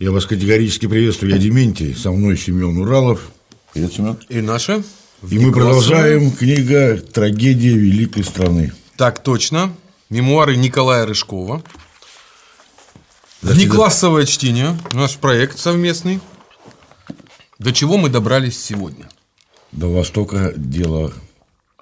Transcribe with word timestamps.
Я 0.00 0.12
вас 0.12 0.24
категорически 0.24 0.86
приветствую, 0.86 1.30
я 1.30 1.36
Дементий, 1.36 1.94
со 1.94 2.10
мной 2.10 2.38
Семен 2.38 2.78
Уралов. 2.78 3.30
Привет, 3.74 3.92
Семен. 3.92 4.18
И 4.30 4.40
наша. 4.40 4.82
И 5.30 5.38
мы 5.38 5.52
продолжаем 5.52 6.32
книга 6.32 6.96
«Трагедия 6.96 7.74
великой 7.74 8.24
страны». 8.24 8.72
Так 8.96 9.22
точно. 9.22 9.74
Мемуары 10.08 10.56
Николая 10.56 11.04
Рыжкова. 11.04 11.62
Внеклассовое 13.42 14.24
чтение. 14.24 14.78
Наш 14.92 15.18
проект 15.18 15.58
совместный. 15.58 16.20
До 17.58 17.70
чего 17.70 17.98
мы 17.98 18.08
добрались 18.08 18.58
сегодня? 18.58 19.06
До 19.70 19.92
Востока 19.92 20.54
дело 20.56 21.12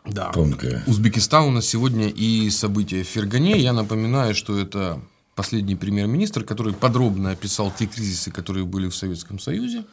Да. 0.05 0.33
тонкое. 0.33 0.83
Узбекистан 0.89 1.45
у 1.45 1.51
нас 1.53 1.67
сегодня 1.67 2.09
и 2.09 2.51
события 2.51 3.05
в 3.05 3.07
Фергане. 3.07 3.57
Я 3.59 3.73
напоминаю, 3.73 4.35
что 4.35 4.59
это 4.59 5.01
последний 5.38 5.77
премьер-министр, 5.77 6.42
который 6.42 6.74
подробно 6.74 7.30
описал 7.30 7.70
те 7.70 7.87
кризисы, 7.87 8.33
которые 8.33 8.66
были 8.66 8.88
в 8.88 8.97
Советском 8.97 9.38
Союзе. 9.38 9.84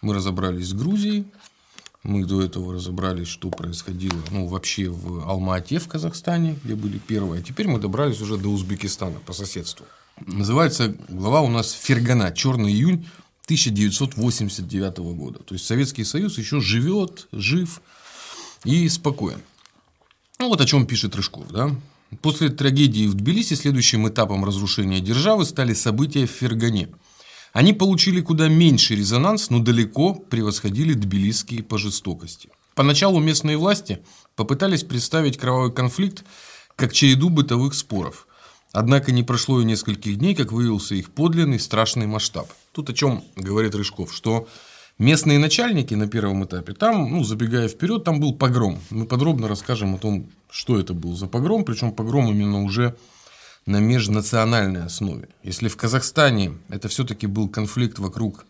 Мы 0.00 0.14
разобрались 0.14 0.68
с 0.68 0.72
Грузией. 0.72 1.26
Мы 2.04 2.24
до 2.24 2.40
этого 2.40 2.72
разобрались, 2.72 3.28
что 3.28 3.50
происходило 3.50 4.18
ну, 4.30 4.46
вообще 4.46 4.88
в 4.88 5.28
Алма-Ате 5.28 5.78
в 5.78 5.88
Казахстане, 5.88 6.58
где 6.64 6.74
были 6.74 6.96
первые. 6.96 7.42
А 7.42 7.44
теперь 7.44 7.68
мы 7.68 7.78
добрались 7.78 8.22
уже 8.22 8.38
до 8.38 8.48
Узбекистана 8.48 9.18
по 9.26 9.34
соседству. 9.34 9.84
Называется 10.26 10.96
глава 11.10 11.42
у 11.42 11.50
нас 11.50 11.72
Фергана. 11.72 12.32
Черный 12.32 12.72
июнь 12.72 13.06
1989 13.44 14.96
года. 15.14 15.40
То 15.40 15.52
есть 15.52 15.66
Советский 15.66 16.04
Союз 16.04 16.38
еще 16.38 16.60
живет, 16.60 17.28
жив 17.30 17.82
и 18.64 18.88
спокоен. 18.88 19.42
Ну, 20.38 20.48
вот 20.48 20.62
о 20.62 20.64
чем 20.64 20.86
пишет 20.86 21.14
Рыжков. 21.14 21.50
Да? 21.50 21.76
После 22.22 22.48
трагедии 22.50 23.06
в 23.06 23.14
Тбилиси 23.14 23.54
следующим 23.54 24.08
этапом 24.08 24.44
разрушения 24.44 25.00
державы 25.00 25.44
стали 25.44 25.74
события 25.74 26.26
в 26.26 26.30
Фергане. 26.30 26.88
Они 27.52 27.72
получили 27.72 28.20
куда 28.20 28.48
меньший 28.48 28.96
резонанс, 28.96 29.50
но 29.50 29.60
далеко 29.60 30.14
превосходили 30.14 30.92
тбилисские 30.92 31.62
по 31.62 31.78
жестокости. 31.78 32.48
Поначалу 32.74 33.20
местные 33.20 33.56
власти 33.56 34.00
попытались 34.34 34.82
представить 34.82 35.38
кровавый 35.38 35.72
конфликт 35.72 36.24
как 36.76 36.92
череду 36.92 37.30
бытовых 37.30 37.74
споров. 37.74 38.26
Однако 38.72 39.12
не 39.12 39.22
прошло 39.22 39.60
и 39.60 39.64
нескольких 39.64 40.16
дней, 40.16 40.34
как 40.34 40.50
выявился 40.50 40.96
их 40.96 41.10
подлинный 41.10 41.60
страшный 41.60 42.06
масштаб. 42.06 42.50
Тут 42.72 42.90
о 42.90 42.92
чем 42.92 43.22
говорит 43.36 43.76
Рыжков, 43.76 44.12
что 44.12 44.48
местные 44.98 45.38
начальники 45.38 45.94
на 45.94 46.06
первом 46.06 46.44
этапе, 46.44 46.72
там, 46.72 47.10
ну, 47.10 47.24
забегая 47.24 47.68
вперед, 47.68 48.04
там 48.04 48.20
был 48.20 48.34
погром. 48.34 48.78
Мы 48.90 49.06
подробно 49.06 49.48
расскажем 49.48 49.94
о 49.94 49.98
том, 49.98 50.30
что 50.50 50.78
это 50.78 50.94
был 50.94 51.16
за 51.16 51.26
погром, 51.26 51.64
причем 51.64 51.92
погром 51.92 52.30
именно 52.30 52.62
уже 52.62 52.96
на 53.66 53.78
межнациональной 53.80 54.84
основе. 54.84 55.28
Если 55.42 55.68
в 55.68 55.76
Казахстане 55.76 56.52
это 56.68 56.88
все-таки 56.88 57.26
был 57.26 57.48
конфликт 57.48 57.98
вокруг 57.98 58.44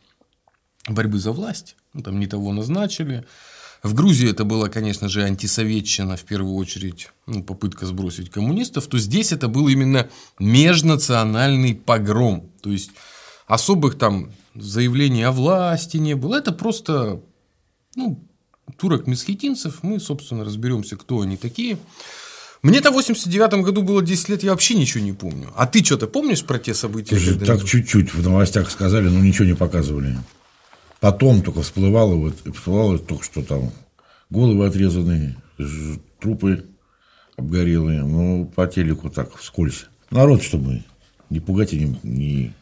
борьбы 0.89 1.19
за 1.19 1.33
власть, 1.33 1.77
ну, 1.92 2.03
там 2.03 2.19
не 2.19 2.27
того 2.27 2.53
назначили. 2.53 3.25
В 3.83 3.95
Грузии 3.95 4.31
это 4.31 4.45
была, 4.45 4.69
конечно 4.69 5.08
же, 5.08 5.23
антисоветчина, 5.25 6.17
в 6.17 6.25
первую 6.25 6.55
очередь, 6.56 7.11
ну, 7.27 7.42
попытка 7.42 7.86
сбросить 7.86 8.31
коммунистов, 8.31 8.86
то 8.86 8.98
здесь 8.98 9.31
это 9.31 9.47
был 9.47 9.69
именно 9.69 10.08
межнациональный 10.39 11.75
погром. 11.75 12.51
То 12.62 12.70
есть 12.70 12.91
особых 13.47 13.98
там 13.98 14.31
заявлений 14.55 15.22
о 15.22 15.33
власти 15.33 15.97
не 15.97 16.14
было. 16.14 16.36
Это 16.36 16.52
просто 16.52 17.20
ну, 17.97 18.24
турок-месхетинцев. 18.77 19.83
Мы, 19.83 20.00
собственно, 20.00 20.45
разберемся, 20.45 20.96
кто 20.96 21.20
они 21.20 21.36
такие. 21.36 21.79
Мне-то 22.62 22.90
в 22.90 22.95
89 22.95 23.62
году 23.64 23.83
было 23.83 24.02
10 24.02 24.30
лет, 24.30 24.42
я 24.42 24.52
вообще 24.52 24.74
ничего 24.74 25.05
не 25.05 25.12
помню. 25.12 25.51
А 25.55 25.67
ты 25.67 25.84
что-то 25.84 26.06
помнишь 26.06 26.45
про 26.45 26.58
те 26.58 26.73
события? 26.73 27.17
Слушай, 27.17 27.39
когда- 27.39 27.58
так 27.58 27.64
чуть-чуть 27.64 28.14
в 28.14 28.23
новостях 28.23 28.70
сказали, 28.70 29.08
но 29.08 29.20
ничего 29.20 29.45
не 29.45 29.55
показывали. 29.55 30.17
Потом 31.00 31.42
только 31.42 31.61
всплывало, 31.61 32.14
вот, 32.14 32.36
всплывало 32.56 32.98
только 32.98 33.23
что 33.23 33.42
там 33.42 33.70
головы 34.30 34.67
отрезанные, 34.67 35.36
трупы 36.18 36.64
обгорелые, 37.36 38.02
ну, 38.02 38.46
по 38.46 38.67
телеку 38.67 39.11
так, 39.11 39.36
вскользь. 39.36 39.86
Народ, 40.11 40.42
чтобы 40.42 40.84
не 41.29 41.40
пугать 41.40 41.74
и 41.74 41.80
не, 41.80 42.00
не 42.02 42.55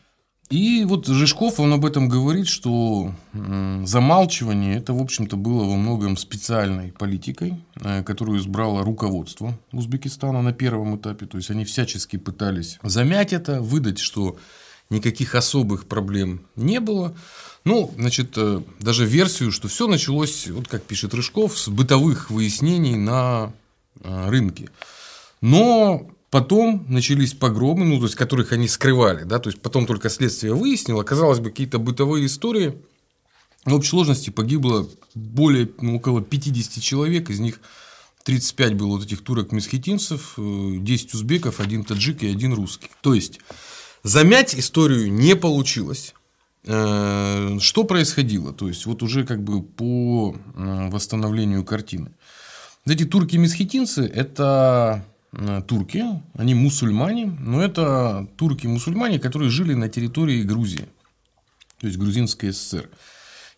И 0.51 0.85
вот 0.85 1.07
Жишков, 1.07 1.61
он 1.61 1.73
об 1.73 1.87
этом 1.87 2.09
говорит, 2.09 2.47
что 2.47 3.15
замалчивание 3.33 4.77
это, 4.77 4.93
в 4.93 5.01
общем-то, 5.01 5.37
было 5.37 5.65
во 5.65 5.77
многом 5.77 6.17
специальной 6.19 6.93
политикой, 6.93 7.55
э, 7.77 8.03
которую 8.03 8.39
избрало 8.39 8.85
руководство 8.85 9.59
Узбекистана 9.73 10.43
на 10.43 10.53
первом 10.53 10.97
этапе. 10.97 11.25
То 11.25 11.39
есть 11.39 11.51
они 11.51 11.65
всячески 11.65 12.19
пытались 12.19 12.79
замять 12.83 13.33
это, 13.33 13.63
выдать, 13.63 13.99
что 13.99 14.37
никаких 14.91 15.35
особых 15.35 15.87
проблем 15.87 16.43
не 16.55 16.81
было. 16.81 17.15
Ну, 17.65 17.93
значит, 17.97 18.35
э, 18.37 18.61
даже 18.79 19.07
версию, 19.07 19.53
что 19.53 19.69
все 19.69 19.87
началось, 19.87 20.49
вот 20.49 20.69
как 20.69 20.83
пишет 20.83 21.15
Рыжков, 21.15 21.59
с 21.59 21.69
бытовых 21.69 22.31
выяснений 22.31 22.97
на 22.97 23.53
э, 24.01 24.29
рынке. 24.29 24.69
Но 25.41 26.11
потом 26.33 26.87
начались 26.89 27.35
погромы, 27.35 27.85
ну, 27.85 27.99
то 27.99 28.05
есть, 28.05 28.17
которых 28.17 28.53
они 28.53 28.67
скрывали, 28.67 29.25
да, 29.25 29.39
то 29.39 29.51
есть, 29.51 29.61
потом 29.61 29.85
только 29.85 30.09
следствие 30.09 30.55
выяснило, 30.55 31.03
казалось 31.03 31.41
бы, 31.41 31.51
какие-то 31.51 31.79
бытовые 31.79 32.25
истории. 32.25 32.81
В 33.67 33.75
общей 33.75 33.91
сложности 33.91 34.31
погибло 34.31 34.89
более, 35.15 35.69
ну, 35.83 35.97
около 35.97 36.23
50 36.23 36.83
человек, 36.83 37.29
из 37.29 37.39
них 37.39 37.61
35 38.25 38.75
было 38.75 38.97
вот 38.97 39.05
этих 39.05 39.23
турок-месхетинцев, 39.23 40.35
э, 40.39 40.77
10 40.79 41.13
узбеков, 41.13 41.61
один 41.61 41.85
таджик 41.85 42.23
и 42.23 42.29
один 42.29 42.55
русский. 42.55 42.89
То 43.03 43.13
есть, 43.13 43.39
замять 44.03 44.55
историю 44.55 45.13
не 45.13 45.37
получилось. 45.37 46.15
Э, 46.65 47.59
Что 47.61 47.85
происходило? 47.85 48.55
То 48.55 48.69
есть, 48.69 48.87
вот 48.87 49.03
уже 49.03 49.27
как 49.27 49.45
бы 49.45 49.63
по 49.63 50.35
э, 50.35 50.89
восстановлению 50.91 51.63
картины. 51.63 52.11
Эти 52.87 53.05
турки-месхетинцы– 53.05 54.07
это 54.15 55.05
э, 55.07 55.12
турки, 55.67 56.05
они 56.35 56.55
мусульмане, 56.55 57.27
но 57.41 57.63
это 57.63 58.29
турки-мусульмане, 58.37 59.19
которые 59.19 59.51
жили 59.51 59.75
на 59.75 59.89
территории 59.89 60.43
Грузии, 60.43 60.87
то 61.81 61.87
есть 61.87 61.99
Грузинской 61.99 62.53
ССР. 62.53 62.91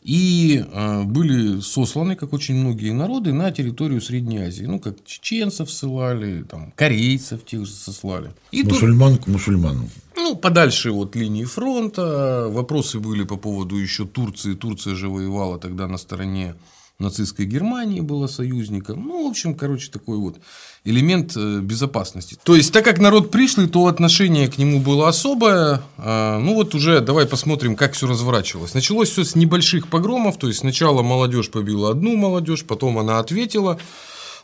И 0.03 0.63
э, 0.71 1.03
были 1.05 1.61
сосланы, 1.61 2.15
как 2.15 2.35
очень 2.35 2.57
многие 2.57 2.93
народы, 2.93 3.33
на 3.33 3.51
территорию 3.51 4.03
Средней 4.03 4.37
Азии. 4.37 4.67
Ну, 4.67 4.79
как 4.79 5.03
чеченцев 5.07 5.71
ссылали, 5.71 6.43
там, 6.43 6.73
корейцев 6.77 7.43
тех 7.47 7.65
же 7.65 7.73
сослали. 7.73 8.31
И 8.51 8.63
тур- 8.63 8.75
мусульман 8.75 9.17
к 9.17 9.27
мусульману. 9.27 9.89
ну, 10.15 10.37
подальше 10.37 10.91
от 10.91 11.17
линии 11.17 11.45
фронта. 11.45 12.49
Вопросы 12.51 13.01
были 13.01 13.25
по 13.25 13.37
поводу 13.37 13.77
еще 13.77 14.05
Турции. 14.05 14.53
Турция 14.53 14.95
же 14.95 15.09
воевала 15.09 15.59
тогда 15.59 15.89
на 15.89 15.97
стороне 15.97 16.55
нацистской 16.99 17.45
Германии, 17.45 18.01
была 18.01 18.29
союзником. 18.29 19.05
Ну, 19.07 19.27
в 19.27 19.31
общем, 19.31 19.55
короче, 19.55 19.91
такой 19.91 20.17
вот 20.19 20.37
элемент 20.85 21.33
э, 21.37 21.61
безопасности. 21.61 22.39
То 22.43 22.55
есть, 22.55 22.73
так 22.73 22.85
как 22.85 22.99
народ 22.99 23.31
пришлый, 23.31 23.69
то 23.69 23.87
отношение 23.87 24.49
к 24.49 24.59
нему 24.59 24.81
было 24.81 25.09
особое. 25.09 25.83
А, 25.99 26.39
Ну, 26.39 26.55
вот 26.55 26.75
уже 26.75 27.01
давай 27.01 27.27
посмотрим, 27.27 27.75
как 27.75 27.95
все 27.95 28.07
разворачивалось. 28.07 28.75
Началось 28.75 29.11
все 29.11 29.25
с 29.25 29.35
небольших 29.35 29.89
погромов. 29.89 30.39
То 30.39 30.47
есть, 30.47 30.61
сначала 30.61 31.03
молодежь 31.03 31.51
побила 31.51 31.91
одну 31.91 32.17
молодежь, 32.17 32.65
потом 32.65 32.99
она 32.99 33.19
ответила. 33.19 33.79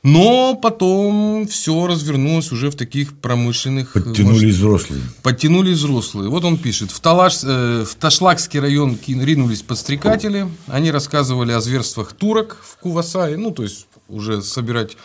Но 0.02 0.54
потом 0.54 1.46
все 1.46 1.86
развернулось 1.86 2.52
уже 2.52 2.70
в 2.70 2.74
таких 2.74 3.18
промышленных 3.18 3.96
э, 3.96 4.00
Подтянулись 4.00 4.54
взрослые. 4.54 5.02
Подтянулись 5.22 5.76
взрослые. 5.76 6.30
Вот 6.30 6.44
он 6.44 6.56
пишет. 6.56 6.90
В, 6.90 7.00
Талаш, 7.00 7.40
э, 7.42 7.84
в 7.86 7.94
Ташлакский 7.96 8.60
район 8.60 8.98
ринулись 9.06 9.62
подстрекатели. 9.62 10.48
Они 10.68 10.90
рассказывали 10.90 11.52
о 11.52 11.60
зверствах 11.60 12.14
турок 12.14 12.56
в 12.62 12.78
Кувасае. 12.78 13.36
Ну, 13.36 13.50
то 13.50 13.62
есть, 13.62 13.86
уже 14.08 14.42
собирать... 14.42 14.96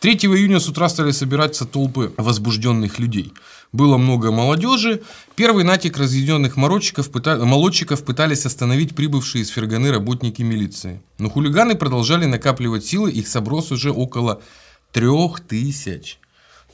3 0.00 0.12
июня 0.12 0.60
с 0.60 0.66
утра 0.66 0.88
стали 0.88 1.10
собираться 1.10 1.66
толпы 1.66 2.12
возбужденных 2.16 2.98
людей. 2.98 3.34
Было 3.72 3.98
много 3.98 4.32
молодежи. 4.32 5.02
Первый 5.36 5.62
натик 5.62 5.96
разъединенных 5.96 6.56
молодчиков, 6.56 7.08
молодчиков 7.24 8.04
пытались 8.04 8.44
остановить 8.44 8.96
прибывшие 8.96 9.42
из 9.42 9.48
Ферганы 9.48 9.92
работники 9.92 10.42
милиции. 10.42 11.00
Но 11.18 11.30
хулиганы 11.30 11.76
продолжали 11.76 12.26
накапливать 12.26 12.84
силы. 12.84 13.12
Их 13.12 13.28
соброс 13.28 13.70
уже 13.70 13.92
около 13.92 14.42
трех 14.92 15.40
тысяч. 15.40 16.18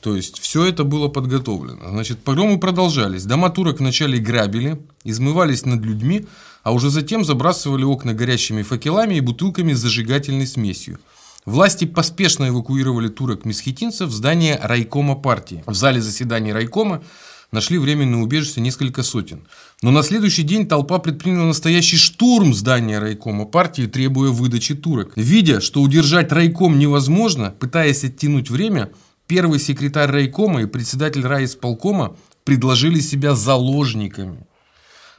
То 0.01 0.17
есть, 0.17 0.39
все 0.39 0.65
это 0.65 0.85
было 0.85 1.09
подготовлено. 1.09 1.91
Значит, 1.91 2.23
погромы 2.23 2.59
продолжались. 2.59 3.25
Дома 3.25 3.51
турок 3.51 3.81
вначале 3.81 4.19
грабили, 4.19 4.81
измывались 5.05 5.67
над 5.67 5.85
людьми, 5.85 6.27
а 6.63 6.73
уже 6.73 6.91
затем 6.91 7.25
забрасывали 7.25 7.85
окна 7.85 8.15
горящими 8.15 8.63
факелами 8.63 9.17
и 9.17 9.21
бутылками 9.21 9.73
с 9.73 9.79
зажигательной 9.79 10.47
смесью. 10.47 10.99
Власти 11.47 11.85
поспешно 11.85 12.49
эвакуировали 12.49 13.09
турок-месхетинцев 13.09 14.09
в 14.09 14.13
здание 14.13 14.59
райкома 14.61 15.15
партии. 15.15 15.63
В 15.67 15.75
зале 15.75 16.03
заседаний 16.03 16.53
райкома 16.53 17.05
нашли 17.53 17.79
временное 17.79 18.21
убежище 18.21 18.61
несколько 18.61 19.05
сотен. 19.05 19.47
Но 19.81 19.93
на 19.93 20.03
следующий 20.03 20.43
день 20.43 20.67
толпа 20.67 20.99
предприняла 20.99 21.47
настоящий 21.47 21.99
штурм 21.99 22.53
здания 22.53 22.99
райкома 22.99 23.45
партии, 23.45 23.87
требуя 23.87 24.31
выдачи 24.31 24.75
турок. 24.75 25.13
Видя, 25.15 25.61
что 25.61 25.83
удержать 25.83 26.33
райком 26.33 26.81
невозможно, 26.81 27.53
пытаясь 27.53 28.03
оттянуть 28.03 28.51
время, 28.51 28.91
первый 29.29 29.61
секретарь 29.61 30.11
райкома 30.11 30.63
и 30.63 30.67
председатель 30.67 31.25
райисполкома 31.25 32.17
предложили 32.43 32.99
себя 32.99 33.37
заложниками. 33.37 34.45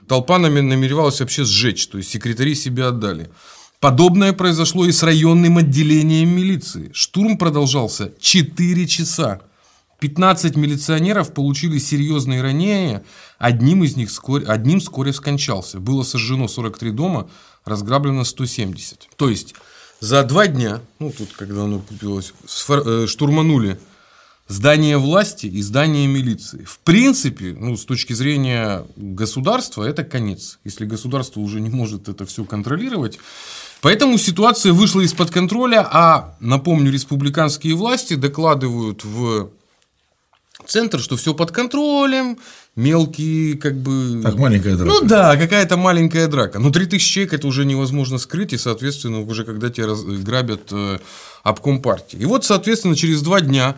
толпа 0.09 0.39
намеревалась 0.39 1.21
вообще 1.21 1.45
сжечь, 1.45 1.87
то 1.87 1.97
есть 1.97 2.09
секретари 2.09 2.53
себя 2.53 2.89
отдали. 2.89 3.29
Подобное 3.79 4.33
произошло 4.33 4.85
и 4.85 4.91
с 4.91 5.03
районным 5.03 5.59
отделением 5.59 6.35
милиции. 6.35 6.89
Штурм 6.93 7.37
продолжался 7.37 8.11
4 8.19 8.87
часа. 8.87 9.41
15 9.99 10.55
милиционеров 10.55 11.33
получили 11.33 11.77
серьезные 11.77 12.41
ранения, 12.41 13.03
одним 13.37 13.83
из 13.83 13.95
них 13.95 14.09
вскоре, 14.09 14.45
одним 14.45 14.79
вскоре 14.79 15.13
скончался. 15.13 15.79
Было 15.79 16.03
сожжено 16.03 16.47
43 16.47 16.91
дома, 16.91 17.29
разграблено 17.65 18.23
170. 18.23 19.09
То 19.15 19.29
есть, 19.29 19.53
за 19.99 20.23
два 20.23 20.47
дня, 20.47 20.81
ну 20.99 21.11
тут, 21.11 21.33
когда 21.33 21.63
оно 21.63 21.79
купилось, 21.79 22.33
э, 22.69 23.05
штурманули 23.07 23.79
здание 24.47 24.97
власти 24.97 25.47
и 25.47 25.61
здание 25.61 26.07
милиции. 26.07 26.63
В 26.63 26.79
принципе, 26.79 27.55
ну, 27.59 27.75
с 27.75 27.85
точки 27.85 28.13
зрения 28.13 28.85
государства, 28.95 29.83
это 29.83 30.03
конец. 30.03 30.59
Если 30.63 30.85
государство 30.85 31.39
уже 31.41 31.59
не 31.59 31.69
может 31.69 32.07
это 32.09 32.25
все 32.25 32.43
контролировать. 32.45 33.19
Поэтому 33.81 34.17
ситуация 34.17 34.73
вышла 34.73 35.01
из-под 35.01 35.31
контроля, 35.31 35.87
а, 35.91 36.35
напомню, 36.39 36.91
республиканские 36.91 37.75
власти 37.75 38.15
докладывают 38.15 39.03
в 39.03 39.51
центр, 40.65 40.99
что 40.99 41.15
все 41.15 41.33
под 41.33 41.51
контролем, 41.51 42.37
мелкие, 42.75 43.57
как 43.57 43.75
бы... 43.77 44.21
Как 44.23 44.35
маленькая 44.35 44.75
драка. 44.75 44.91
Ну 44.91 45.07
да, 45.07 45.35
какая-то 45.37 45.77
маленькая 45.77 46.27
драка. 46.27 46.59
Но 46.59 46.71
3000 46.71 47.13
человек 47.13 47.33
это 47.33 47.47
уже 47.47 47.65
невозможно 47.65 48.17
скрыть, 48.17 48.53
и, 48.53 48.57
соответственно, 48.57 49.21
уже 49.21 49.43
когда 49.43 49.69
тебя 49.69 49.87
раз... 49.87 50.03
грабят 50.03 50.69
э, 50.71 50.99
обком 51.43 51.81
партии. 51.81 52.17
И 52.17 52.25
вот, 52.25 52.45
соответственно, 52.45 52.95
через 52.95 53.21
два 53.21 53.41
дня 53.41 53.75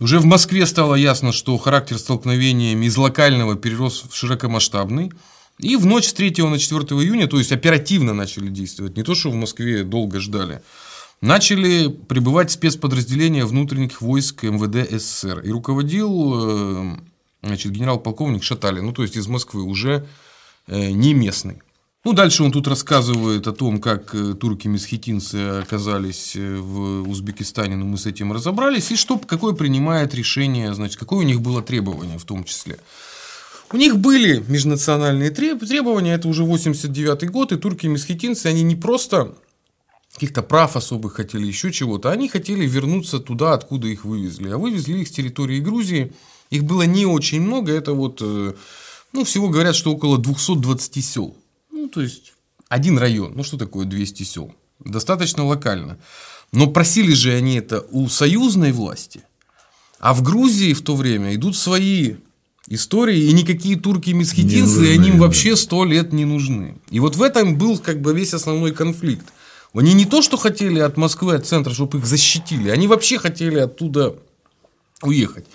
уже 0.00 0.18
в 0.18 0.24
Москве 0.24 0.64
стало 0.66 0.94
ясно, 0.94 1.32
что 1.32 1.58
характер 1.58 1.98
столкновения 1.98 2.76
из 2.76 2.96
локального 2.96 3.56
перерос 3.56 4.04
в 4.08 4.14
широкомасштабный. 4.14 5.12
И 5.58 5.76
в 5.76 5.86
ночь 5.86 6.06
с 6.06 6.12
3 6.12 6.34
на 6.44 6.58
4 6.58 6.82
июня, 7.02 7.26
то 7.26 7.38
есть 7.38 7.50
оперативно 7.50 8.14
начали 8.14 8.48
действовать, 8.48 8.96
не 8.96 9.02
то, 9.02 9.14
что 9.14 9.30
в 9.30 9.34
Москве 9.34 9.82
долго 9.82 10.20
ждали, 10.20 10.62
начали 11.20 11.88
прибывать 11.88 12.52
спецподразделения 12.52 13.44
внутренних 13.44 14.00
войск 14.00 14.44
МВД 14.44 14.88
СССР. 14.90 15.40
И 15.40 15.50
руководил 15.50 16.32
э, 16.34 16.96
значит, 17.42 17.72
генерал-полковник 17.72 18.44
Шаталин, 18.44 18.86
ну 18.86 18.92
то 18.92 19.02
есть 19.02 19.16
из 19.16 19.26
Москвы, 19.26 19.62
уже 19.62 20.06
э, 20.68 20.90
не 20.90 21.12
местный. 21.12 21.58
Ну, 22.04 22.12
дальше 22.12 22.44
он 22.44 22.52
тут 22.52 22.68
рассказывает 22.68 23.48
о 23.48 23.52
том, 23.52 23.80
как 23.80 24.14
э, 24.14 24.34
турки-месхетинцы 24.34 25.60
оказались 25.60 26.36
в 26.36 27.08
Узбекистане, 27.08 27.74
но 27.74 27.84
мы 27.84 27.98
с 27.98 28.06
этим 28.06 28.32
разобрались, 28.32 28.92
и 28.92 28.96
что, 28.96 29.18
какое 29.18 29.54
принимает 29.54 30.14
решение, 30.14 30.72
значит, 30.74 30.98
какое 30.98 31.18
у 31.18 31.28
них 31.28 31.40
было 31.40 31.62
требование 31.62 32.16
в 32.16 32.24
том 32.24 32.44
числе. 32.44 32.78
У 33.70 33.76
них 33.76 33.98
были 33.98 34.42
межнациональные 34.48 35.30
требования, 35.30 36.14
это 36.14 36.28
уже 36.28 36.44
89 36.44 37.30
год, 37.30 37.52
и 37.52 37.56
турки-месхетинцы, 37.56 38.46
они 38.46 38.62
не 38.62 38.76
просто 38.76 39.34
каких-то 40.14 40.42
прав 40.42 40.74
особых 40.74 41.14
хотели, 41.14 41.46
еще 41.46 41.70
чего-то, 41.70 42.10
они 42.10 42.28
хотели 42.28 42.66
вернуться 42.66 43.20
туда, 43.20 43.52
откуда 43.52 43.86
их 43.88 44.04
вывезли. 44.04 44.48
А 44.48 44.58
вывезли 44.58 45.00
их 45.00 45.08
с 45.08 45.10
территории 45.10 45.60
Грузии, 45.60 46.12
их 46.50 46.64
было 46.64 46.82
не 46.82 47.04
очень 47.04 47.42
много, 47.42 47.72
это 47.72 47.92
вот, 47.92 48.20
э, 48.22 48.54
ну, 49.12 49.24
всего 49.24 49.48
говорят, 49.48 49.76
что 49.76 49.92
около 49.92 50.18
220 50.18 51.04
сел. 51.04 51.36
Ну, 51.70 51.88
то 51.88 52.00
есть, 52.00 52.32
один 52.68 52.98
район. 52.98 53.34
Ну, 53.36 53.44
что 53.44 53.58
такое 53.58 53.84
200 53.84 54.22
сел? 54.22 54.54
Достаточно 54.80 55.44
локально. 55.44 55.98
Но 56.52 56.68
просили 56.68 57.12
же 57.12 57.32
они 57.32 57.56
это 57.56 57.86
у 57.90 58.08
союзной 58.08 58.72
власти. 58.72 59.22
А 59.98 60.14
в 60.14 60.22
Грузии 60.22 60.72
в 60.72 60.82
то 60.82 60.96
время 60.96 61.34
идут 61.34 61.56
свои 61.56 62.16
истории, 62.70 63.24
и 63.24 63.32
никакие 63.32 63.76
турки-месхетинцы, 63.76 64.92
они 64.92 65.10
им 65.10 65.18
вообще 65.18 65.56
сто 65.56 65.84
лет 65.84 66.12
не 66.12 66.24
нужны. 66.24 66.76
И 66.90 67.00
вот 67.00 67.16
в 67.16 67.22
этом 67.22 67.56
был 67.56 67.78
как 67.78 68.00
бы 68.00 68.14
весь 68.14 68.34
основной 68.34 68.72
конфликт. 68.72 69.26
Они 69.74 69.92
не 69.92 70.06
то, 70.06 70.22
что 70.22 70.36
хотели 70.36 70.78
от 70.78 70.96
Москвы, 70.96 71.34
от 71.34 71.46
центра, 71.46 71.72
чтобы 71.72 71.98
их 71.98 72.06
защитили, 72.06 72.70
они 72.70 72.86
вообще 72.86 73.18
хотели 73.18 73.58
оттуда 73.58 74.16
уехать. 75.02 75.46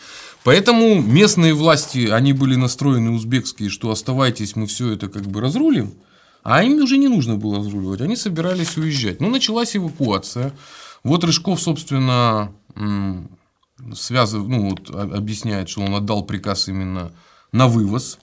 Поэтому 0.44 1.02
местные 1.02 1.54
власти, 1.54 2.08
они 2.10 2.34
были 2.34 2.56
настроены 2.56 3.12
узбекские, 3.12 3.70
что 3.70 3.92
оставайтесь, 3.92 4.56
мы 4.56 4.68
все 4.68 4.92
это 4.92 5.08
как 5.08 5.24
бы 5.24 5.42
разрулим. 5.42 5.94
А 6.44 6.64
им 6.64 6.84
уже 6.84 6.98
не 6.98 7.08
нужно 7.08 7.38
было 7.38 7.60
разруливать, 7.60 8.02
они 8.02 8.18
собирались 8.18 8.76
уезжать. 8.78 9.22
Ну, 9.22 9.30
началась 9.30 9.76
эвакуация. 9.76 10.54
Вот 11.04 11.24
Рыжков, 11.24 11.62
собственно, 11.62 12.52
связывает, 13.96 14.50
ну, 14.50 14.70
вот, 14.70 14.90
объясняет, 14.90 15.70
что 15.70 15.82
он 15.82 15.96
отдал 15.96 16.24
приказ 16.24 16.68
именно 16.68 17.12
на 17.52 17.68
вывоз 17.68 18.20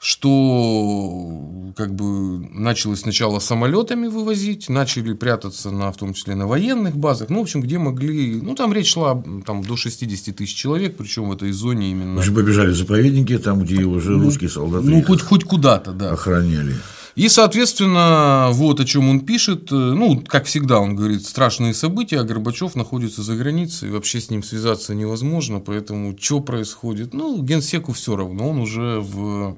что 0.00 1.72
как 1.76 1.94
бы 1.94 2.38
началось 2.52 3.00
сначала 3.00 3.40
самолетами 3.40 4.06
вывозить, 4.06 4.68
начали 4.68 5.12
прятаться 5.12 5.70
на, 5.72 5.90
в 5.90 5.96
том 5.96 6.14
числе 6.14 6.36
на 6.36 6.46
военных 6.46 6.96
базах, 6.96 7.30
ну, 7.30 7.38
в 7.38 7.42
общем, 7.42 7.60
где 7.60 7.78
могли, 7.78 8.40
ну, 8.40 8.54
там 8.54 8.72
речь 8.72 8.92
шла 8.92 9.20
там, 9.44 9.62
до 9.64 9.76
60 9.76 10.36
тысяч 10.36 10.54
человек, 10.54 10.96
причем 10.96 11.28
в 11.28 11.32
этой 11.32 11.50
зоне 11.50 11.90
именно. 11.90 12.14
В 12.14 12.18
общем, 12.18 12.34
побежали 12.34 12.70
заповедники, 12.70 13.36
там, 13.38 13.64
где 13.64 13.82
уже 13.82 14.10
ну, 14.10 14.24
русские 14.24 14.50
солдаты 14.50 14.86
ну, 14.86 15.02
хоть, 15.02 15.20
хоть 15.20 15.42
куда-то, 15.42 15.90
да. 15.90 16.12
охраняли. 16.12 16.76
И, 17.18 17.28
соответственно, 17.28 18.48
вот 18.52 18.80
о 18.80 18.84
чем 18.84 19.08
он 19.10 19.20
пишет. 19.20 19.70
Ну, 19.70 20.22
как 20.26 20.44
всегда, 20.46 20.78
он 20.78 20.96
говорит, 20.96 21.26
страшные 21.26 21.74
события, 21.74 22.20
а 22.20 22.24
Горбачев 22.24 22.76
находится 22.76 23.22
за 23.22 23.34
границей, 23.34 23.90
вообще 23.90 24.20
с 24.20 24.30
ним 24.30 24.42
связаться 24.42 24.94
невозможно, 24.94 25.60
поэтому 25.60 26.16
что 26.18 26.40
происходит? 26.40 27.14
Ну, 27.14 27.42
генсеку 27.42 27.92
все 27.92 28.16
равно, 28.16 28.48
он 28.48 28.58
уже 28.58 29.00
в 29.00 29.56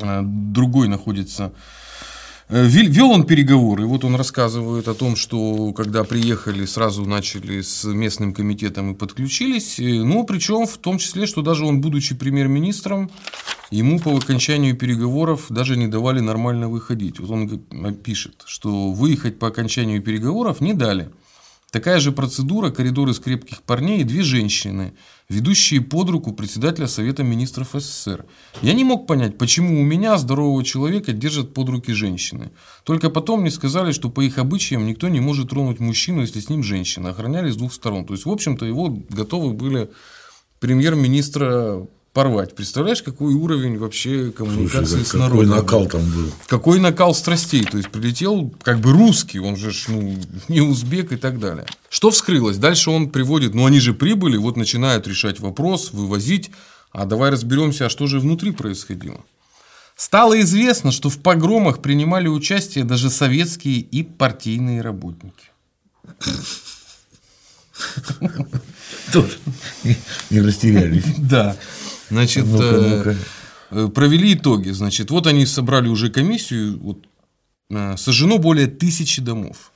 Э, 0.00 0.20
другой 0.22 0.88
находится. 0.88 1.52
Э, 2.48 2.66
вел 2.66 3.10
он 3.10 3.24
переговоры, 3.24 3.86
вот 3.86 4.04
он 4.04 4.14
рассказывает 4.14 4.88
о 4.88 4.94
том, 4.94 5.16
что 5.16 5.72
когда 5.72 6.04
приехали, 6.04 6.64
сразу 6.66 7.04
начали 7.04 7.60
с 7.60 7.84
местным 7.84 8.32
комитетом 8.32 8.92
и 8.92 8.94
подключились. 8.94 9.78
Э, 9.78 9.82
ну, 9.82 10.24
причем 10.24 10.66
в 10.66 10.78
том 10.78 10.98
числе, 10.98 11.26
что 11.26 11.42
даже 11.42 11.64
он, 11.64 11.80
будучи 11.80 12.14
премьер-министром, 12.14 13.10
ему 13.70 14.00
по 14.00 14.16
окончанию 14.16 14.76
переговоров 14.76 15.46
даже 15.50 15.76
не 15.76 15.86
давали 15.86 16.20
нормально 16.20 16.68
выходить. 16.68 17.20
Вот 17.20 17.30
он 17.30 17.94
пишет, 17.96 18.42
что 18.46 18.92
выехать 18.92 19.38
по 19.38 19.48
окончанию 19.48 20.02
переговоров 20.02 20.60
не 20.60 20.74
дали. 20.74 21.10
Такая 21.70 22.00
же 22.00 22.12
процедура, 22.12 22.70
коридор 22.70 23.10
из 23.10 23.18
крепких 23.18 23.62
парней 23.62 24.00
и 24.00 24.04
две 24.04 24.22
женщины, 24.22 24.94
ведущие 25.28 25.82
под 25.82 26.08
руку 26.08 26.32
председателя 26.32 26.86
Совета 26.86 27.22
министров 27.22 27.74
СССР. 27.74 28.24
Я 28.62 28.72
не 28.72 28.84
мог 28.84 29.06
понять, 29.06 29.36
почему 29.36 29.78
у 29.78 29.84
меня, 29.84 30.16
здорового 30.16 30.64
человека, 30.64 31.12
держат 31.12 31.52
под 31.52 31.68
руки 31.68 31.92
женщины. 31.92 32.52
Только 32.84 33.10
потом 33.10 33.42
мне 33.42 33.50
сказали, 33.50 33.92
что 33.92 34.08
по 34.08 34.22
их 34.22 34.38
обычаям 34.38 34.86
никто 34.86 35.08
не 35.08 35.20
может 35.20 35.50
тронуть 35.50 35.78
мужчину, 35.78 36.22
если 36.22 36.40
с 36.40 36.48
ним 36.48 36.62
женщина. 36.62 37.10
Охраняли 37.10 37.50
с 37.50 37.56
двух 37.56 37.74
сторон. 37.74 38.06
То 38.06 38.14
есть, 38.14 38.24
в 38.24 38.30
общем-то, 38.30 38.64
его 38.64 38.88
готовы 39.10 39.52
были 39.52 39.90
премьер-министра 40.60 41.86
порвать. 42.18 42.56
Представляешь, 42.56 43.00
какой 43.00 43.32
уровень 43.34 43.78
вообще 43.78 44.32
коммуникации 44.32 44.96
Слушай, 44.96 45.06
с 45.06 45.14
народом? 45.14 45.50
Какой 45.50 45.56
накал 45.56 45.86
там 45.86 46.10
был? 46.10 46.32
Какой 46.48 46.80
накал 46.80 47.14
страстей? 47.14 47.62
То 47.62 47.76
есть 47.76 47.90
прилетел 47.90 48.52
как 48.60 48.80
бы 48.80 48.90
русский, 48.90 49.38
он 49.38 49.56
же 49.56 49.70
ну, 49.86 50.18
не 50.48 50.60
узбек 50.60 51.12
и 51.12 51.16
так 51.16 51.38
далее. 51.38 51.64
Что 51.88 52.10
вскрылось? 52.10 52.56
Дальше 52.56 52.90
он 52.90 53.10
приводит, 53.10 53.54
ну 53.54 53.66
они 53.66 53.78
же 53.78 53.94
прибыли, 53.94 54.36
вот 54.36 54.56
начинают 54.56 55.06
решать 55.06 55.38
вопрос, 55.38 55.92
вывозить. 55.92 56.50
А 56.90 57.06
давай 57.06 57.30
разберемся, 57.30 57.86
а 57.86 57.88
что 57.88 58.08
же 58.08 58.18
внутри 58.18 58.50
происходило. 58.50 59.20
Стало 59.94 60.40
известно, 60.40 60.90
что 60.90 61.10
в 61.10 61.20
погромах 61.20 61.80
принимали 61.80 62.26
участие 62.26 62.82
даже 62.82 63.10
советские 63.10 63.78
и 63.78 64.02
партийные 64.02 64.80
работники. 64.80 65.52
Тоже 69.12 69.38
не 70.30 70.40
растерялись. 70.40 71.04
Да. 71.16 71.56
Значит, 72.10 72.46
ну 72.46 72.58
-ка, 72.58 73.16
ну 73.70 73.82
-ка. 73.82 73.90
провели 73.90 74.34
итоги. 74.34 74.70
Значит, 74.70 75.10
вот 75.10 75.26
они 75.26 75.46
собрали 75.46 75.88
уже 75.88 76.10
комиссию. 76.10 76.78
Вот, 76.78 77.06
э, 77.70 77.96
сожжено 77.96 78.38
более 78.38 78.66
тысячи 78.66 79.20
домов. 79.22 79.72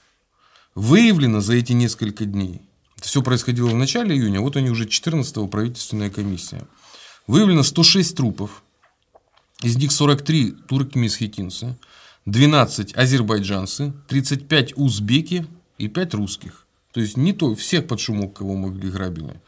Выявлено 0.74 1.40
за 1.40 1.54
эти 1.54 1.72
несколько 1.72 2.24
дней. 2.24 2.62
Все 3.02 3.20
происходило 3.20 3.68
в 3.68 3.74
начале 3.74 4.14
июня, 4.14 4.40
вот 4.40 4.56
они 4.56 4.70
уже 4.70 4.84
14-го 4.84 5.48
правительственная 5.48 6.08
комиссия. 6.08 6.62
Выявлено 7.26 7.62
106 7.62 8.16
трупов. 8.16 8.62
Из 9.62 9.76
них 9.76 9.92
43 9.92 10.52
турки-месхетинцы, 10.68 11.76
12 12.26 12.96
азербайджанцы, 12.96 13.92
35 14.08 14.76
узбеки 14.76 15.46
и 15.78 15.88
5 15.88 16.14
русских. 16.14 16.66
То 16.92 17.00
есть 17.00 17.16
не 17.16 17.32
то, 17.32 17.54
всех 17.54 17.86
под 17.86 18.00
шумок, 18.00 18.36
кого 18.36 18.54
могли 18.54 18.90
грабили. 18.90 19.40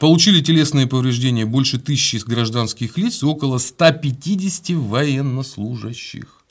Получили 0.00 0.40
телесные 0.40 0.86
повреждения 0.86 1.44
больше 1.44 1.78
тысячи 1.78 2.16
гражданских 2.16 2.96
лиц 2.96 3.22
и 3.22 3.26
около 3.26 3.58
150 3.58 4.70
военнослужащих. 4.70 6.42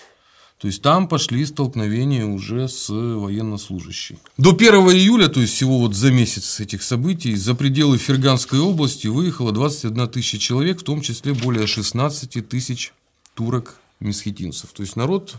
То 0.59 0.67
есть 0.67 0.83
там 0.83 1.07
пошли 1.07 1.43
столкновения 1.47 2.25
уже 2.27 2.67
с 2.67 2.89
военнослужащими. 2.89 4.19
До 4.37 4.51
1 4.51 4.73
июля, 4.91 5.29
то 5.29 5.41
есть 5.41 5.55
всего 5.55 5.79
вот 5.79 5.95
за 5.95 6.11
месяц 6.11 6.59
этих 6.59 6.83
событий, 6.83 7.33
за 7.35 7.55
пределы 7.55 7.97
Ферганской 7.97 8.59
области 8.59 9.07
выехало 9.07 9.51
21 9.51 10.07
тысяча 10.09 10.37
человек, 10.37 10.81
в 10.81 10.83
том 10.83 11.01
числе 11.01 11.33
более 11.33 11.65
16 11.65 12.47
тысяч 12.47 12.93
турок-месхетинцев. 13.33 14.69
То 14.73 14.83
есть 14.83 14.95
народ 14.95 15.33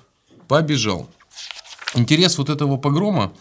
побежал. 0.48 1.08
Интерес 1.94 2.38
вот 2.38 2.50
этого 2.50 2.76
погрома, 2.76 3.32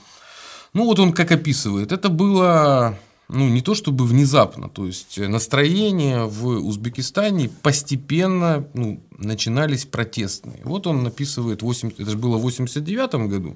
ну 0.74 0.86
вот 0.86 1.00
он 1.00 1.12
как 1.12 1.32
описывает, 1.32 1.92
это 1.92 2.10
было 2.10 3.00
ну, 3.30 3.48
не 3.48 3.62
то 3.62 3.76
чтобы 3.76 4.06
внезапно, 4.06 4.70
то 4.70 4.88
есть 4.88 5.20
настроения 5.20 6.24
в 6.26 6.48
Узбекистане 6.48 7.50
постепенно 7.62 8.68
ну, 8.74 9.00
начинались 9.18 9.86
протестные. 9.86 10.62
Вот 10.64 10.88
он 10.88 11.04
написывает, 11.04 11.62
8, 11.62 11.92
это 11.98 12.10
же 12.10 12.18
было 12.18 12.38
в 12.38 12.42
89 12.42 13.30
году, 13.30 13.56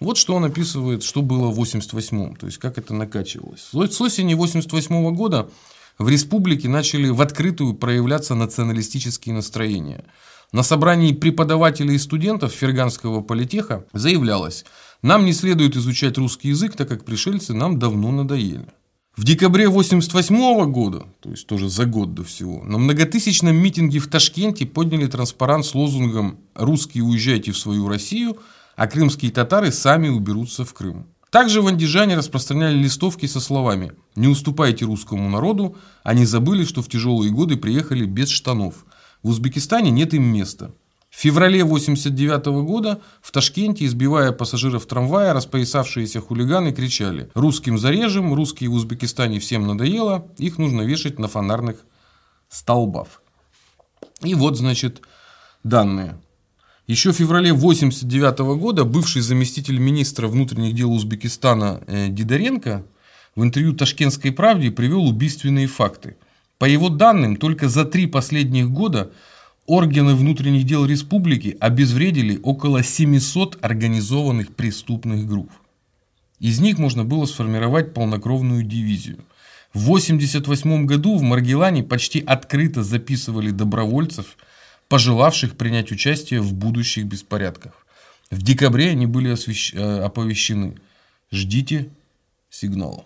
вот 0.00 0.16
что 0.16 0.34
он 0.34 0.46
описывает, 0.46 1.02
что 1.02 1.20
было 1.20 1.48
в 1.48 1.56
88 1.56 2.36
то 2.36 2.46
есть 2.46 2.58
как 2.58 2.78
это 2.78 2.94
накачивалось. 2.94 3.68
С 3.70 4.00
осени 4.00 4.32
88 4.32 5.14
года 5.14 5.48
в 5.98 6.08
республике 6.08 6.68
начали 6.68 7.10
в 7.10 7.20
открытую 7.20 7.74
проявляться 7.74 8.34
националистические 8.34 9.34
настроения. 9.34 10.04
На 10.52 10.62
собрании 10.62 11.12
преподавателей 11.12 11.96
и 11.96 11.98
студентов 11.98 12.52
Ферганского 12.52 13.20
политеха 13.20 13.84
заявлялось, 13.92 14.64
нам 15.02 15.24
не 15.26 15.34
следует 15.34 15.76
изучать 15.76 16.16
русский 16.16 16.48
язык, 16.48 16.76
так 16.76 16.88
как 16.88 17.04
пришельцы 17.04 17.52
нам 17.52 17.78
давно 17.78 18.10
надоели. 18.10 18.66
В 19.14 19.24
декабре 19.24 19.66
1988 19.68 20.72
года, 20.72 21.04
то 21.20 21.28
есть 21.28 21.46
тоже 21.46 21.68
за 21.68 21.84
год 21.84 22.14
до 22.14 22.24
всего, 22.24 22.64
на 22.64 22.78
многотысячном 22.78 23.54
митинге 23.54 23.98
в 23.98 24.08
Ташкенте 24.08 24.64
подняли 24.64 25.06
транспарант 25.06 25.66
с 25.66 25.74
лозунгом 25.74 26.38
«Русские 26.54 27.04
уезжайте 27.04 27.52
в 27.52 27.58
свою 27.58 27.88
Россию», 27.88 28.38
а 28.74 28.86
крымские 28.86 29.30
татары 29.30 29.70
сами 29.70 30.08
уберутся 30.08 30.64
в 30.64 30.72
Крым. 30.72 31.08
Также 31.28 31.60
в 31.60 31.66
Андижане 31.66 32.16
распространяли 32.16 32.78
листовки 32.78 33.26
со 33.26 33.40
словами 33.40 33.92
«Не 34.16 34.28
уступайте 34.28 34.86
русскому 34.86 35.28
народу, 35.28 35.76
они 36.02 36.24
забыли, 36.24 36.64
что 36.64 36.80
в 36.80 36.88
тяжелые 36.88 37.30
годы 37.30 37.58
приехали 37.58 38.06
без 38.06 38.30
штанов. 38.30 38.86
В 39.22 39.28
Узбекистане 39.28 39.90
нет 39.90 40.14
им 40.14 40.22
места. 40.22 40.72
В 41.12 41.20
феврале 41.22 41.62
1989 41.62 42.64
года 42.64 43.00
в 43.20 43.30
Ташкенте, 43.32 43.84
избивая 43.84 44.32
пассажиров 44.32 44.86
трамвая, 44.86 45.34
распоясавшиеся 45.34 46.22
хулиганы 46.22 46.72
кричали 46.72 47.30
«Русским 47.34 47.78
зарежем, 47.78 48.32
русские 48.32 48.70
в 48.70 48.74
Узбекистане 48.74 49.38
всем 49.38 49.66
надоело, 49.66 50.26
их 50.38 50.56
нужно 50.56 50.80
вешать 50.80 51.18
на 51.18 51.28
фонарных 51.28 51.84
столбах». 52.48 53.22
И 54.22 54.34
вот, 54.34 54.56
значит, 54.56 55.02
данные. 55.62 56.18
Еще 56.86 57.12
в 57.12 57.16
феврале 57.16 57.50
1989 57.50 58.58
года 58.58 58.84
бывший 58.84 59.20
заместитель 59.20 59.78
министра 59.78 60.28
внутренних 60.28 60.74
дел 60.74 60.90
Узбекистана 60.90 61.82
э, 61.86 62.08
Дидаренко 62.08 62.86
в 63.36 63.42
интервью 63.44 63.74
«Ташкентской 63.74 64.32
правде» 64.32 64.70
привел 64.70 65.06
убийственные 65.06 65.66
факты. 65.66 66.16
По 66.56 66.64
его 66.64 66.88
данным, 66.88 67.36
только 67.36 67.68
за 67.68 67.84
три 67.84 68.06
последних 68.06 68.70
года– 68.70 69.12
Органы 69.66 70.14
внутренних 70.14 70.64
дел 70.64 70.84
республики 70.86 71.56
обезвредили 71.60 72.40
около 72.42 72.82
700 72.82 73.64
организованных 73.64 74.54
преступных 74.54 75.26
групп. 75.26 75.52
Из 76.40 76.58
них 76.58 76.78
можно 76.78 77.04
было 77.04 77.26
сформировать 77.26 77.94
полнокровную 77.94 78.64
дивизию. 78.64 79.24
В 79.72 79.84
1988 79.84 80.86
году 80.86 81.16
в 81.16 81.22
Маргелане 81.22 81.84
почти 81.84 82.20
открыто 82.20 82.82
записывали 82.82 83.50
добровольцев, 83.50 84.36
пожелавших 84.88 85.56
принять 85.56 85.92
участие 85.92 86.40
в 86.40 86.52
будущих 86.52 87.04
беспорядках. 87.04 87.86
В 88.30 88.42
декабре 88.42 88.90
они 88.90 89.06
были 89.06 89.28
освещ... 89.28 89.72
Э, 89.74 90.00
оповещены. 90.00 90.74
Ждите 91.30 91.88
сигнала. 92.50 93.04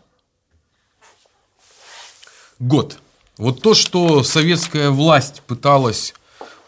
Год. 2.59 2.99
Вот 3.37 3.61
то, 3.61 3.75
что 3.75 4.23
советская 4.25 4.91
власть 4.91 5.43
пыталась 5.43 6.15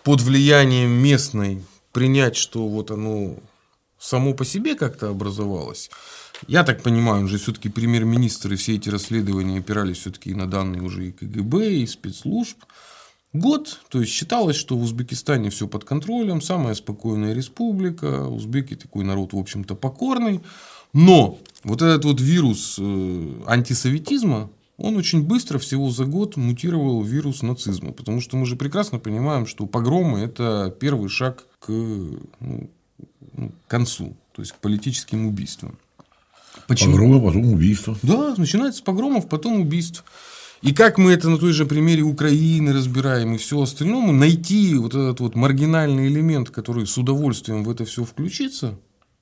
под 0.04 0.20
влиянием 0.20 0.90
местной 0.90 1.62
принять, 1.92 2.36
что 2.36 2.68
вот 2.68 2.90
оно 2.90 3.36
само 3.98 4.34
по 4.34 4.44
себе 4.44 4.74
как-то 4.74 5.08
образовалось. 5.08 5.90
Я 6.46 6.62
так 6.62 6.82
понимаю, 6.82 7.22
он 7.22 7.28
же 7.28 7.38
все-таки 7.38 7.68
премьер-министр, 7.68 8.52
и 8.52 8.56
все 8.56 8.76
эти 8.76 8.88
расследования 8.88 9.58
опирались 9.58 9.98
все-таки 9.98 10.34
на 10.34 10.46
данные 10.46 10.82
уже 10.82 11.08
и 11.08 11.12
КГБ, 11.12 11.72
и 11.74 11.86
спецслужб. 11.86 12.58
Год, 13.32 13.80
то 13.90 14.00
есть 14.00 14.12
считалось, 14.12 14.56
что 14.56 14.76
в 14.76 14.82
Узбекистане 14.82 15.50
все 15.50 15.66
под 15.66 15.84
контролем, 15.84 16.40
самая 16.40 16.74
спокойная 16.74 17.34
республика, 17.34 18.26
узбеки 18.26 18.74
такой 18.74 19.04
народ, 19.04 19.32
в 19.32 19.38
общем-то, 19.38 19.74
покорный. 19.74 20.40
Но 20.94 21.38
вот 21.64 21.82
этот 21.82 22.04
вот 22.04 22.20
вирус 22.20 22.76
э, 22.78 23.42
антисоветизма, 23.46 24.48
он 24.78 24.96
очень 24.96 25.22
быстро, 25.24 25.58
всего 25.58 25.90
за 25.90 26.04
год, 26.04 26.36
мутировал 26.36 27.02
вирус 27.02 27.42
нацизма. 27.42 27.92
Потому 27.92 28.20
что 28.20 28.36
мы 28.36 28.46
же 28.46 28.54
прекрасно 28.54 29.00
понимаем, 29.00 29.46
что 29.46 29.66
погромы– 29.66 30.20
это 30.20 30.74
первый 30.80 31.08
шаг 31.08 31.44
к 31.58 31.68
ну, 31.68 32.70
ну 33.32 33.52
концу, 33.66 34.16
то 34.32 34.40
есть 34.40 34.52
к 34.52 34.56
политическим 34.56 35.26
убийствам. 35.26 35.76
Почему? 36.68 36.92
Погромы, 36.92 37.20
потом 37.20 37.52
убийства. 37.52 37.98
Да, 38.02 38.34
начинается 38.36 38.78
с 38.78 38.82
погромов, 38.82 39.28
потом 39.28 39.60
убийств. 39.60 40.04
И 40.62 40.72
как 40.72 40.98
мы 40.98 41.12
это 41.12 41.28
на 41.28 41.38
той 41.38 41.52
же 41.52 41.66
примере 41.66 42.02
Украины 42.02 42.72
разбираем 42.72 43.34
и 43.34 43.38
все 43.38 43.60
остальное, 43.60 44.12
найти 44.12 44.74
вот 44.74 44.94
этот 44.94 45.20
вот 45.20 45.34
маргинальный 45.34 46.08
элемент, 46.08 46.50
который 46.50 46.86
с 46.86 46.96
удовольствием 46.98 47.64
в 47.64 47.70
это 47.70 47.84
все 47.84 48.04
включится, 48.04 48.78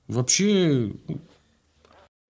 вообще 0.07 0.93
ну, 1.07 1.19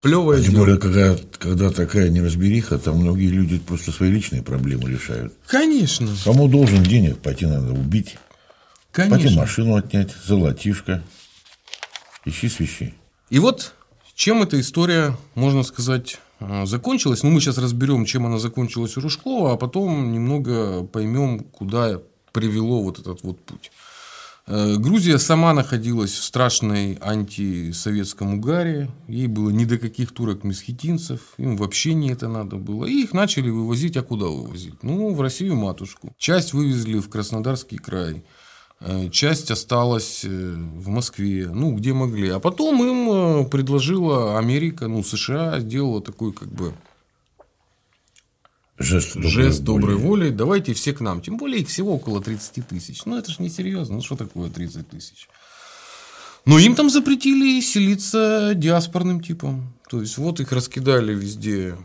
Плевое 0.01 0.43
Тем 0.43 0.53
более, 0.53 0.77
когда, 0.77 1.17
когда 1.39 1.71
такая 1.71 2.09
неразбериха, 2.09 2.77
там 2.77 2.97
многие 2.97 3.29
люди 3.29 3.57
просто 3.57 3.91
свои 3.91 4.11
личные 4.11 4.43
проблемы 4.43 4.91
решают. 4.91 5.33
Конечно. 5.47 6.07
Кому 6.23 6.47
должен 6.47 6.83
денег, 6.83 7.17
пойти 7.17 7.47
надо 7.47 7.73
убить. 7.73 8.17
Конечно. 8.91 9.17
Пойти 9.17 9.35
машину 9.35 9.75
отнять, 9.75 10.11
золотишко. 10.23 11.03
Ищи 12.25 12.47
свищи. 12.47 12.93
И 13.29 13.39
вот 13.39 13.73
чем 14.17 14.41
эта 14.41 14.59
история, 14.59 15.15
можно 15.35 15.61
сказать, 15.63 16.19
э, 16.39 16.65
закончилась. 16.65 17.21
Ну, 17.21 17.29
мы 17.29 17.39
сейчас 17.39 17.59
разберем, 17.59 18.05
чем 18.05 18.25
она 18.25 18.39
закончилась 18.39 18.97
у 18.97 19.01
Ружкова, 19.01 19.53
а 19.53 19.57
потом 19.57 20.11
немного 20.11 20.83
поймем, 20.83 21.39
куда 21.39 22.01
привело 22.33 22.81
вот 22.81 22.99
этот 22.99 23.23
вот 23.23 23.39
путь. 23.45 23.71
Э, 24.47 24.77
Грузия 24.77 25.17
сама 25.17 25.53
находилась 25.53 26.13
в 26.13 26.23
страшной 26.23 26.97
антисоветском 27.01 28.35
угаре. 28.35 28.89
Ей 29.07 29.27
было 29.27 29.49
ни 29.49 29.65
до 29.65 29.77
каких 29.77 30.13
турок-месхетинцев. 30.13 31.19
Им 31.37 31.57
вообще 31.57 31.93
не 31.93 32.11
это 32.11 32.29
надо 32.29 32.55
было. 32.55 32.85
И 32.85 33.03
их 33.03 33.13
начали 33.13 33.49
вывозить. 33.49 33.97
А 33.97 34.03
куда 34.03 34.27
вывозить? 34.27 34.81
Ну, 34.83 35.13
в 35.13 35.21
Россию 35.21 35.57
матушку. 35.57 36.13
Часть 36.17 36.53
вывезли 36.53 36.99
в 36.99 37.09
Краснодарский 37.09 37.77
край. 37.77 38.23
Э, 38.79 39.09
часть 39.09 39.51
осталась 39.51 40.23
э, 40.23 40.29
в 40.29 40.87
Москве, 40.87 41.49
ну, 41.53 41.75
где 41.75 41.91
могли. 41.91 42.29
А 42.29 42.39
потом 42.39 42.81
им 42.83 43.49
предложила 43.49 44.37
Америка, 44.37 44.87
ну, 44.87 45.03
США 45.03 45.59
сделала 45.59 46.01
такой, 46.01 46.31
как 46.31 46.49
бы, 46.53 46.73
Жест 48.87 49.13
доброй, 49.15 49.31
Жест 49.31 49.63
доброй 49.63 49.95
воли. 49.95 50.25
воли. 50.25 50.29
Давайте 50.29 50.73
все 50.73 50.93
к 50.93 51.01
нам. 51.01 51.21
Тем 51.21 51.37
более 51.37 51.61
их 51.61 51.67
всего 51.67 51.93
около 51.95 52.21
30 52.21 52.67
тысяч. 52.67 53.03
Ну, 53.05 53.17
это 53.17 53.31
же 53.31 53.37
не 53.39 53.49
серьезно. 53.49 53.95
Ну, 53.95 54.01
что 54.01 54.15
такое 54.15 54.49
30 54.49 54.89
тысяч? 54.89 55.27
Но 56.45 56.57
им 56.59 56.75
там 56.75 56.89
запретили 56.89 57.59
селиться 57.59 58.53
диаспорным 58.55 59.21
типом. 59.21 59.73
То 59.89 60.01
есть, 60.01 60.17
вот 60.17 60.39
их 60.39 60.51
раскидали 60.53 61.13
везде 61.13 61.75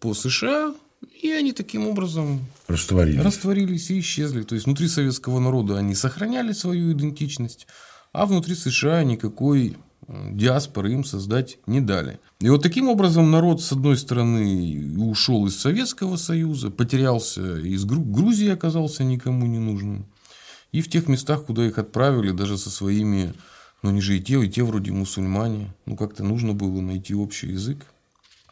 по 0.00 0.14
США, 0.14 0.74
и 1.22 1.30
они 1.30 1.52
таким 1.52 1.86
образом 1.86 2.46
растворились. 2.66 3.22
растворились 3.22 3.90
и 3.90 4.00
исчезли. 4.00 4.42
То 4.42 4.54
есть, 4.54 4.66
внутри 4.66 4.88
советского 4.88 5.38
народа 5.38 5.76
они 5.76 5.94
сохраняли 5.94 6.52
свою 6.52 6.92
идентичность, 6.92 7.66
а 8.12 8.24
внутри 8.24 8.54
США 8.54 9.04
никакой 9.04 9.76
диаспоры 10.08 10.92
им 10.92 11.04
создать 11.04 11.58
не 11.66 11.80
дали. 11.80 12.20
И 12.40 12.48
вот 12.48 12.62
таким 12.62 12.88
образом 12.88 13.30
народ, 13.30 13.62
с 13.62 13.72
одной 13.72 13.96
стороны, 13.96 14.96
ушел 14.98 15.46
из 15.46 15.58
Советского 15.58 16.16
Союза, 16.16 16.70
потерялся, 16.70 17.58
из 17.58 17.84
Грузии 17.84 18.48
оказался 18.48 19.04
никому 19.04 19.46
не 19.46 19.58
нужным. 19.58 20.06
И 20.72 20.80
в 20.82 20.88
тех 20.90 21.08
местах, 21.08 21.44
куда 21.44 21.66
их 21.66 21.78
отправили, 21.78 22.32
даже 22.32 22.58
со 22.58 22.70
своими, 22.70 23.32
ну 23.82 23.90
они 23.90 24.00
же 24.00 24.16
и 24.16 24.22
те, 24.22 24.42
и 24.44 24.48
те 24.48 24.62
вроде 24.62 24.92
мусульмане, 24.92 25.74
ну 25.86 25.96
как-то 25.96 26.22
нужно 26.22 26.52
было 26.52 26.80
найти 26.80 27.14
общий 27.14 27.48
язык. 27.48 27.78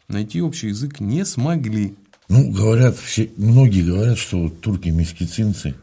Найти 0.07 0.41
общий 0.41 0.67
язык 0.67 0.99
не 0.99 1.25
смогли. 1.25 1.95
Ну, 2.27 2.51
говорят, 2.51 2.97
все, 2.97 3.31
многие 3.37 3.81
говорят, 3.81 4.17
что 4.17 4.43
вот 4.43 4.61
турки-мескицинцы 4.61 5.75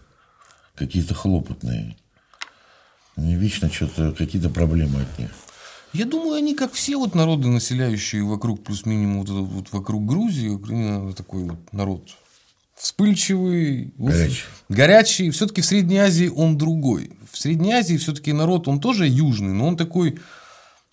какие-то 0.74 1.14
хлопотные. 1.14 1.96
Они 3.16 3.34
вечно 3.36 3.70
что-то, 3.70 4.12
какие-то 4.12 4.48
проблемы 4.48 5.02
от 5.02 5.18
них. 5.18 5.30
Я 5.92 6.06
думаю, 6.06 6.34
они, 6.34 6.54
как 6.54 6.72
все 6.72 6.96
вот 6.96 7.14
народы, 7.14 7.48
населяющие 7.48 8.22
вокруг, 8.22 8.64
плюс-минимум, 8.64 9.24
вот, 9.24 9.28
вот 9.28 9.72
вокруг 9.72 10.06
Грузии, 10.06 10.48
Украина 10.48 11.12
такой 11.12 11.44
вот 11.44 11.72
народ 11.72 12.08
вспыльчивый, 12.82 13.94
горячий. 13.96 14.42
горячий. 14.68 15.30
Все-таки 15.30 15.60
в 15.60 15.66
Средней 15.66 15.98
Азии 15.98 16.26
он 16.26 16.58
другой. 16.58 17.12
В 17.30 17.38
Средней 17.38 17.72
Азии 17.72 17.96
все-таки 17.96 18.32
народ, 18.32 18.66
он 18.66 18.80
тоже 18.80 19.06
южный, 19.06 19.52
но 19.52 19.68
он 19.68 19.76
такой 19.76 20.18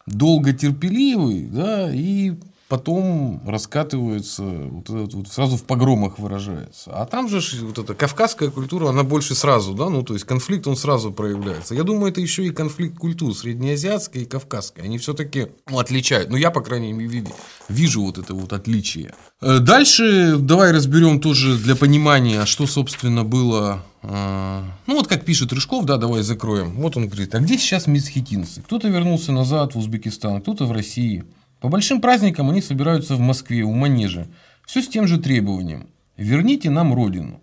долготерпеливый, 0.05 1.47
да, 1.47 1.91
и 1.91 2.33
потом 2.69 3.41
раскатывается, 3.47 4.43
вот 4.43 4.89
этот 4.89 5.13
вот 5.15 5.27
сразу 5.27 5.57
в 5.57 5.63
погромах 5.63 6.19
выражается. 6.19 6.91
А 6.93 7.05
там 7.07 7.27
же 7.27 7.41
вот 7.65 7.79
эта 7.79 7.95
кавказская 7.95 8.51
культура, 8.51 8.89
она 8.89 9.03
больше 9.03 9.33
сразу, 9.33 9.73
да, 9.73 9.89
ну 9.89 10.03
то 10.03 10.13
есть 10.13 10.25
конфликт 10.25 10.67
он 10.67 10.77
сразу 10.77 11.11
проявляется. 11.11 11.73
Я 11.73 11.83
думаю, 11.83 12.11
это 12.11 12.21
еще 12.21 12.45
и 12.45 12.51
конфликт 12.51 12.97
культур 12.97 13.35
среднеазиатской 13.35 14.21
и 14.21 14.25
кавказской. 14.25 14.81
Они 14.81 14.99
все-таки 14.99 15.47
ну, 15.67 15.79
отличают. 15.79 16.29
Ну 16.29 16.37
я, 16.37 16.51
по 16.51 16.61
крайней 16.61 16.93
мере, 16.93 17.25
вижу 17.67 18.03
вот 18.03 18.19
это 18.19 18.35
вот 18.35 18.53
отличие. 18.53 19.15
Э, 19.41 19.57
дальше 19.57 20.37
давай 20.37 20.71
разберем 20.71 21.19
тоже 21.19 21.57
для 21.57 21.75
понимания, 21.75 22.45
что, 22.45 22.67
собственно, 22.67 23.23
было 23.23 23.83
э, 24.03 24.61
ну, 24.85 24.93
вот 24.93 25.07
как 25.07 25.25
пишет 25.25 25.51
Рыжков, 25.51 25.85
да, 25.85 25.97
давай 25.97 26.21
закроем. 26.21 26.75
Вот 26.75 26.97
он 26.97 27.07
говорит, 27.07 27.33
а 27.33 27.39
где 27.39 27.57
сейчас 27.57 27.87
месхетинцы? 27.87 28.61
Кто-то 28.61 28.89
вернулся 28.89 29.31
назад 29.31 29.73
в 29.73 29.79
Узбекистан, 29.79 30.39
кто-то 30.41 30.65
в 30.65 30.71
России. 30.71 31.25
По 31.59 31.67
большим 31.69 32.01
праздникам 32.01 32.49
они 32.49 32.61
собираются 32.61 33.15
в 33.15 33.19
Москве, 33.19 33.63
у 33.63 33.73
Манежа. 33.73 34.27
Все 34.65 34.81
с 34.81 34.87
тем 34.87 35.07
же 35.07 35.19
требованием. 35.19 35.89
Верните 36.15 36.69
нам 36.69 36.93
родину. 36.93 37.41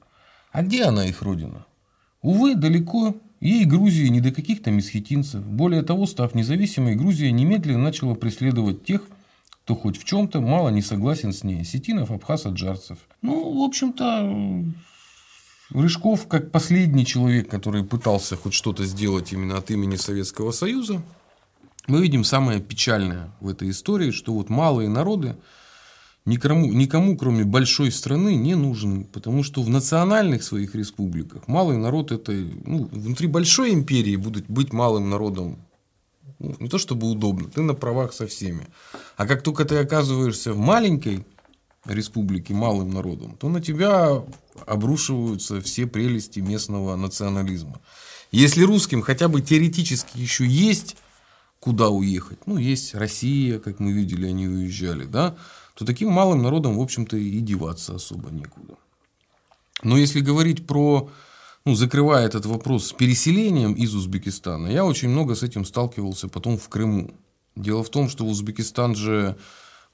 А 0.53 0.63
где 0.63 0.85
она, 0.85 1.07
их 1.07 1.23
родина? 1.23 1.67
Увы, 2.23 2.55
далеко. 2.55 3.17
Ей 3.41 3.65
Грузии 3.67 4.09
не 4.09 4.21
до 4.21 4.33
каких-то 4.33 4.71
месхетинцев. 4.71 5.45
Более 5.45 5.83
того, 5.83 6.07
став 6.07 6.35
независимой, 6.35 6.95
Грузия 6.95 7.31
немедленно 7.31 7.85
начала 7.85 8.15
преследовать 8.15 8.85
тех, 8.85 9.03
кто 9.65 9.75
хоть 9.75 9.99
в 9.99 10.05
чем-то 10.05 10.41
мало 10.41 10.71
не 10.71 10.81
согласен 10.81 11.33
с 11.33 11.45
ней. 11.45 11.65
Сетинов, 11.65 12.11
Абхаз, 12.11 12.47
Аджарцев. 12.47 12.99
Ну, 13.21 13.61
в 13.61 13.63
общем-то, 13.63 14.65
Рыжков, 15.71 16.29
как 16.29 16.53
последний 16.53 17.05
человек, 17.05 17.51
который 17.51 17.85
пытался 17.85 18.37
хоть 18.37 18.55
что-то 18.55 18.85
сделать 18.85 19.33
именно 19.33 19.59
от 19.59 19.71
имени 19.71 19.97
Советского 19.97 20.53
Союза, 20.53 21.03
мы 21.87 22.03
видим 22.03 22.25
самое 22.25 22.61
печальное 22.61 23.31
в 23.41 23.49
этой 23.49 23.71
истории, 23.71 24.11
что 24.11 24.33
вот 24.33 24.49
малые 24.49 24.89
народы 24.89 25.37
никому, 26.25 26.73
никому, 26.73 27.17
кроме 27.17 27.45
большой 27.45 27.91
страны, 27.91 28.35
не 28.35 28.55
нужны. 28.55 29.05
Потому 29.05 29.43
что 29.43 29.63
в 29.63 29.69
национальных 29.69 30.43
своих 30.43 30.75
республиках 30.75 31.49
малый 31.49 31.77
народ 31.77 32.13
это 32.13 32.33
ну, 32.33 32.89
внутри 32.91 33.27
большой 33.29 33.73
империи 33.73 34.17
будет 34.17 34.47
быть 34.49 34.73
малым 34.73 35.11
народом 35.11 35.59
ну, 36.39 36.55
не 36.61 36.69
то 36.69 36.79
чтобы 36.79 37.11
удобно, 37.11 37.49
ты 37.49 37.63
на 37.63 37.75
правах 37.75 38.13
со 38.13 38.27
всеми. 38.27 38.67
А 39.17 39.27
как 39.27 39.43
только 39.43 39.65
ты 39.65 39.77
оказываешься 39.77 40.53
в 40.53 40.59
маленькой 40.59 41.25
республике 41.87 42.53
малым 42.53 42.91
народом, 42.91 43.37
то 43.39 43.49
на 43.49 43.61
тебя 43.61 44.23
обрушиваются 44.67 45.61
все 45.61 45.87
прелести 45.87 46.41
местного 46.41 46.97
национализма. 46.97 47.81
Если 48.33 48.63
русским 48.63 49.03
хотя 49.03 49.29
бы 49.29 49.41
теоретически 49.41 50.19
еще 50.19 50.47
есть 50.47 50.97
куда 51.67 51.89
уехать. 51.89 52.47
Ну, 52.47 52.59
есть 52.59 52.95
Россия, 52.95 53.59
как 53.59 53.81
мы 53.81 53.91
видели, 53.91 54.29
они 54.29 54.47
уезжали, 54.47 55.05
да, 55.05 55.35
то 55.75 55.85
таким 55.85 56.13
малым 56.13 56.41
народом, 56.41 56.79
в 56.79 56.81
общем-то, 56.81 57.17
и 57.17 57.41
деваться 57.41 57.97
особо 57.97 58.31
некуда. 58.31 58.77
Но 59.83 59.97
если 59.97 60.21
говорить 60.21 60.65
про, 60.65 61.11
ну, 61.65 61.75
закрывая 61.75 62.25
этот 62.25 62.47
вопрос 62.47 62.87
с 62.87 62.93
переселением 62.93 63.73
из 63.73 63.97
Узбекистана, 63.97 64.69
я 64.69 64.85
очень 64.85 65.09
много 65.09 65.35
с 65.35 65.43
этим 65.43 65.65
сталкивался 65.65 66.29
потом 66.29 66.57
в 66.57 66.69
Крыму. 66.69 67.11
Дело 67.57 67.83
в 67.83 67.91
том, 67.91 68.09
что 68.09 68.25
в 68.25 68.29
Узбекистан 68.29 68.95
же 68.95 69.37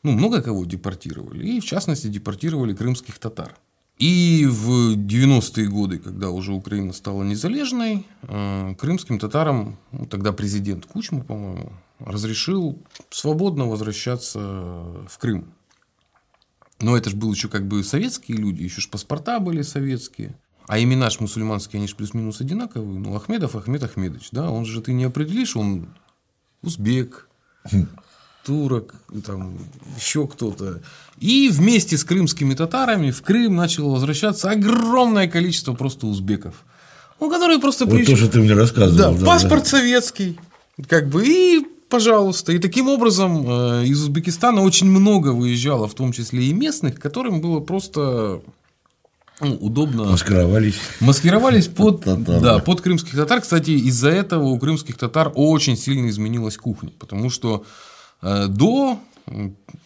ну, 0.03 0.13
много 0.13 0.43
кого 0.43 0.67
депортировали, 0.67 1.57
и 1.57 1.61
в 1.61 1.65
частности 1.65 2.09
депортировали 2.09 2.75
крымских 2.75 3.19
татар. 3.19 3.57
И 4.03 4.47
в 4.47 4.97
90-е 4.97 5.69
годы, 5.69 5.99
когда 5.99 6.31
уже 6.31 6.53
Украина 6.53 6.93
стала 6.93 7.23
незалежной, 7.23 8.05
э, 8.23 8.75
крымским 8.77 9.21
татарам, 9.21 9.79
ну, 9.93 10.07
тогда 10.07 10.33
президент 10.33 10.87
Кучма, 10.87 11.23
по-моему, 11.23 11.73
разрешил 12.01 12.83
свободно 13.11 13.67
возвращаться 13.67 14.41
в 14.41 15.19
Крым. 15.21 15.55
Но 16.81 16.97
это 16.97 17.11
же 17.11 17.17
были 17.17 17.31
еще 17.31 17.49
как 17.49 17.69
бы 17.69 17.85
советские 17.85 18.39
люди, 18.39 18.65
еще 18.65 18.81
ж 18.81 18.89
паспорта 18.89 19.39
были 19.39 19.63
советские. 19.63 20.35
А 20.67 20.81
имена 20.81 21.09
ж 21.09 21.21
мусульманские, 21.21 21.79
они 21.79 21.87
же 21.87 21.95
плюс-минус 21.95 22.41
одинаковые. 22.41 22.99
Ну, 22.99 23.15
Ахмедов 23.15 23.55
Ахмед 23.55 23.85
Ахмедович, 23.85 24.31
да, 24.33 24.51
он 24.51 24.65
же 24.65 24.83
ты 24.83 24.95
не 24.95 25.05
определишь, 25.05 25.55
он 25.55 25.95
узбек, 26.61 27.29
хм 27.71 27.87
турок, 28.45 28.95
там 29.25 29.59
еще 29.97 30.27
кто-то. 30.27 30.81
И 31.19 31.49
вместе 31.51 31.97
с 31.97 32.05
крымскими 32.05 32.55
татарами 32.55 33.11
в 33.11 33.23
Крым 33.23 33.57
начало 33.57 33.93
возвращаться 33.93 34.51
огромное 34.51 35.29
количество 35.29 35.75
просто 35.75 36.07
узбеков. 36.07 36.55
Ну, 37.21 37.31
которые 37.31 37.61
просто 37.61 37.85
вот 37.85 37.95
приезжали. 37.95 38.17
тоже 38.17 38.31
ты 38.31 38.41
мне 38.41 38.55
рассказывал. 38.55 39.15
Да, 39.15 39.19
да 39.19 39.27
паспорт 39.27 39.63
да. 39.63 39.69
советский. 39.69 40.39
Как 40.89 41.09
бы 41.09 41.25
и 41.25 41.65
пожалуйста. 41.89 42.53
И 42.53 42.59
таким 42.59 42.89
образом 42.89 43.45
э, 43.47 43.85
из 43.85 44.03
Узбекистана 44.03 44.63
очень 44.63 44.89
много 44.89 45.29
выезжало, 45.29 45.87
в 45.87 45.95
том 45.95 46.11
числе 46.13 46.45
и 46.47 46.53
местных, 46.53 46.99
которым 46.99 47.41
было 47.41 47.61
просто 47.61 48.41
ну, 49.41 49.55
удобно. 49.57 50.05
Маскировались. 50.05 50.77
Маскировались 51.01 51.69
под, 51.69 52.03
под, 52.05 52.25
да, 52.25 52.59
под 52.59 52.81
крымских 52.81 53.15
татар. 53.15 53.41
Кстати, 53.41 53.71
из-за 53.71 54.09
этого 54.09 54.45
у 54.45 54.59
крымских 54.59 54.97
татар 54.97 55.31
очень 55.35 55.77
сильно 55.77 56.09
изменилась 56.09 56.57
кухня. 56.57 56.91
Потому 56.99 57.29
что 57.29 57.65
до 58.23 58.99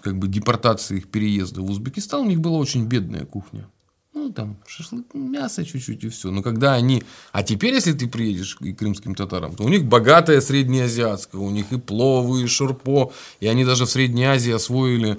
как 0.01 0.19
бы, 0.19 0.29
депортации 0.29 0.99
их 0.99 1.09
переезда 1.09 1.63
в 1.63 1.71
Узбекистан 1.71 2.23
у 2.23 2.29
них 2.29 2.41
была 2.41 2.59
очень 2.59 2.85
бедная 2.85 3.25
кухня. 3.25 3.69
Ну, 4.15 4.33
там 4.33 4.57
шашлык, 4.67 5.13
мясо 5.13 5.65
чуть-чуть 5.65 6.05
и 6.05 6.09
все. 6.09 6.31
Но 6.31 6.43
когда 6.43 6.73
они... 6.75 7.03
А 7.33 7.43
теперь, 7.43 7.75
если 7.75 7.93
ты 7.93 8.09
приедешь 8.09 8.57
к 8.57 8.73
крымским 8.75 9.15
татарам, 9.15 9.55
то 9.55 9.63
у 9.63 9.69
них 9.69 9.85
богатая 9.85 10.41
среднеазиатская, 10.41 11.41
у 11.41 11.51
них 11.51 11.71
и 11.71 11.79
пловы, 11.79 12.43
и 12.43 12.47
шурпо. 12.47 13.13
И 13.41 13.47
они 13.47 13.65
даже 13.65 13.85
в 13.85 13.91
Средней 13.91 14.25
Азии 14.25 14.53
освоили 14.53 15.19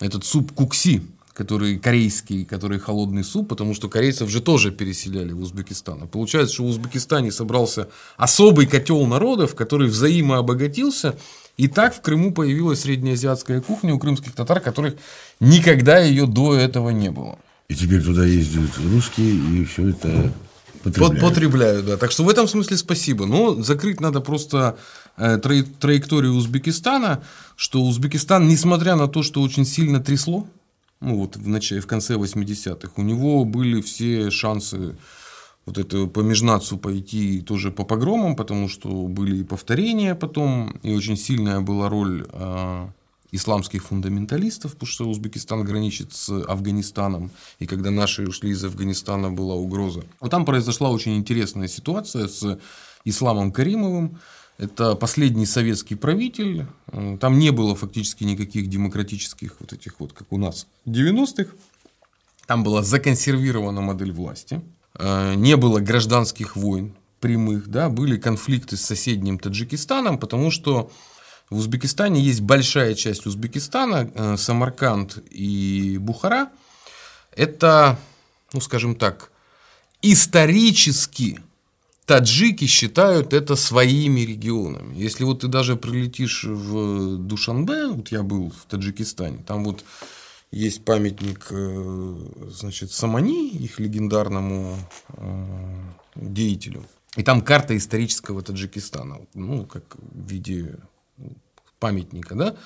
этот 0.00 0.24
суп 0.24 0.52
кукси, 0.52 1.02
который 1.34 1.78
корейский, 1.78 2.44
который 2.44 2.78
холодный 2.78 3.22
суп, 3.22 3.48
потому 3.48 3.74
что 3.74 3.88
корейцев 3.88 4.28
же 4.30 4.40
тоже 4.40 4.72
переселяли 4.72 5.32
в 5.32 5.40
Узбекистан. 5.40 6.04
И 6.04 6.06
получается, 6.08 6.54
что 6.54 6.64
в 6.64 6.68
Узбекистане 6.68 7.30
собрался 7.30 7.88
особый 8.16 8.66
котел 8.66 9.06
народов, 9.06 9.54
который 9.54 9.88
взаимообогатился 9.88 11.16
и 11.58 11.66
так 11.66 11.94
в 11.94 12.00
Крыму 12.00 12.32
появилась 12.32 12.80
среднеазиатская 12.80 13.60
кухня 13.60 13.92
у 13.92 13.98
крымских 13.98 14.32
татар, 14.32 14.60
которых 14.60 14.94
никогда 15.40 15.98
ее 15.98 16.26
до 16.26 16.54
этого 16.54 16.90
не 16.90 17.10
было. 17.10 17.38
И 17.68 17.74
теперь 17.74 18.02
туда 18.02 18.24
ездят 18.24 18.70
русские, 18.78 19.34
и 19.34 19.64
все 19.64 19.88
это 19.90 20.32
потребляют. 20.84 21.20
Потребляют, 21.20 21.86
да. 21.86 21.96
Так 21.96 22.12
что 22.12 22.22
в 22.22 22.28
этом 22.28 22.46
смысле 22.46 22.76
спасибо. 22.76 23.26
Но 23.26 23.60
закрыть 23.60 24.00
надо 24.00 24.20
просто 24.20 24.78
э, 25.16 25.36
траекторию 25.38 26.34
Узбекистана, 26.34 27.24
что 27.56 27.82
Узбекистан, 27.82 28.46
несмотря 28.46 28.94
на 28.94 29.08
то, 29.08 29.24
что 29.24 29.42
очень 29.42 29.66
сильно 29.66 30.00
трясло, 30.00 30.46
ну 31.00 31.16
вот 31.16 31.36
в, 31.36 31.48
начале, 31.48 31.80
в 31.80 31.88
конце 31.88 32.14
80-х, 32.14 32.92
у 32.94 33.02
него 33.02 33.44
были 33.44 33.82
все 33.82 34.30
шансы 34.30 34.96
вот 35.68 35.76
это 35.76 36.06
по 36.06 36.20
межнацу 36.20 36.78
пойти 36.78 37.42
тоже 37.42 37.70
по 37.70 37.84
погромам, 37.84 38.36
потому 38.36 38.68
что 38.68 38.88
были 38.88 39.36
и 39.36 39.44
повторения 39.44 40.14
потом, 40.14 40.70
и 40.82 40.94
очень 40.94 41.16
сильная 41.16 41.60
была 41.60 41.90
роль 41.90 42.26
э, 42.32 42.88
исламских 43.32 43.84
фундаменталистов, 43.84 44.72
потому 44.72 44.86
что 44.86 45.10
Узбекистан 45.10 45.64
граничит 45.64 46.14
с 46.14 46.30
Афганистаном, 46.30 47.30
и 47.58 47.66
когда 47.66 47.90
наши 47.90 48.26
ушли 48.26 48.52
из 48.52 48.64
Афганистана, 48.64 49.30
была 49.30 49.56
угроза. 49.56 50.04
Вот 50.20 50.30
там 50.30 50.46
произошла 50.46 50.88
очень 50.88 51.16
интересная 51.18 51.68
ситуация 51.68 52.28
с 52.28 52.58
Исламом 53.04 53.52
Каримовым, 53.52 54.16
это 54.56 54.94
последний 54.94 55.46
советский 55.46 55.96
правитель. 55.96 56.66
Там 57.20 57.38
не 57.38 57.50
было 57.52 57.74
фактически 57.74 58.24
никаких 58.24 58.68
демократических 58.68 59.56
вот 59.60 59.74
этих 59.74 60.00
вот, 60.00 60.14
как 60.14 60.32
у 60.32 60.38
нас, 60.38 60.66
90-х. 60.86 61.50
Там 62.46 62.64
была 62.64 62.82
законсервирована 62.82 63.82
модель 63.82 64.12
власти. 64.12 64.62
Э, 64.94 65.34
не 65.34 65.56
было 65.56 65.80
гражданских 65.80 66.56
войн 66.56 66.94
прямых, 67.20 67.68
да, 67.68 67.88
были 67.88 68.16
конфликты 68.16 68.76
с 68.76 68.82
соседним 68.82 69.38
Таджикистаном, 69.38 70.18
потому 70.18 70.50
что 70.50 70.90
в 71.50 71.56
Узбекистане 71.56 72.20
есть 72.20 72.40
большая 72.40 72.94
часть 72.94 73.26
Узбекистана, 73.26 74.10
э, 74.14 74.36
Самарканд 74.36 75.18
и 75.30 75.98
Бухара. 75.98 76.50
Это, 77.34 77.98
ну 78.52 78.60
скажем 78.60 78.94
так, 78.94 79.30
исторически 80.02 81.40
таджики 82.04 82.66
считают 82.66 83.32
это 83.32 83.54
своими 83.54 84.20
регионами. 84.20 84.94
Если 84.96 85.24
вот 85.24 85.40
ты 85.40 85.48
даже 85.48 85.76
прилетишь 85.76 86.44
в 86.44 87.18
Душанбе, 87.18 87.88
вот 87.88 88.10
я 88.10 88.22
был 88.22 88.50
в 88.50 88.64
Таджикистане, 88.70 89.44
там 89.46 89.64
вот 89.64 89.84
есть 90.50 90.84
памятник 90.84 91.46
э, 91.50 92.16
значит, 92.50 92.92
Самани, 92.92 93.50
их 93.50 93.78
легендарному 93.78 94.76
э, 95.08 95.44
деятелю. 96.16 96.84
И 97.16 97.22
там 97.22 97.40
карта 97.40 97.76
исторического 97.76 98.42
Таджикистана, 98.42 99.20
ну, 99.34 99.66
как 99.66 99.96
в 99.96 100.28
виде 100.28 100.76
памятника, 101.78 102.34
да. 102.34 102.56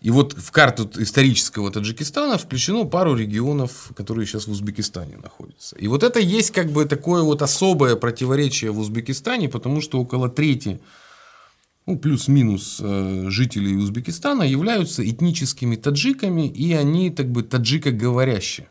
И 0.00 0.10
вот 0.10 0.32
в 0.32 0.50
карту 0.50 0.90
исторического 1.00 1.70
Таджикистана 1.70 2.36
включено 2.36 2.84
пару 2.84 3.14
регионов, 3.14 3.92
которые 3.94 4.26
сейчас 4.26 4.48
в 4.48 4.50
Узбекистане 4.50 5.16
находятся. 5.16 5.76
И 5.76 5.86
вот 5.86 6.02
это 6.02 6.18
есть 6.18 6.50
как 6.50 6.72
бы 6.72 6.86
такое 6.86 7.22
вот 7.22 7.40
особое 7.40 7.94
противоречие 7.94 8.72
в 8.72 8.80
Узбекистане, 8.80 9.48
потому 9.48 9.80
что 9.80 10.00
около 10.00 10.28
трети 10.28 10.80
ну, 11.86 11.98
плюс-минус 11.98 12.80
э, 12.80 13.24
жителей 13.28 13.76
Узбекистана 13.76 14.44
являются 14.44 15.08
этническими 15.08 15.76
таджиками, 15.76 16.46
и 16.46 16.72
они 16.74 17.10
так 17.10 17.30
бы 17.30 17.42
таджикоговорящие. 17.42 18.68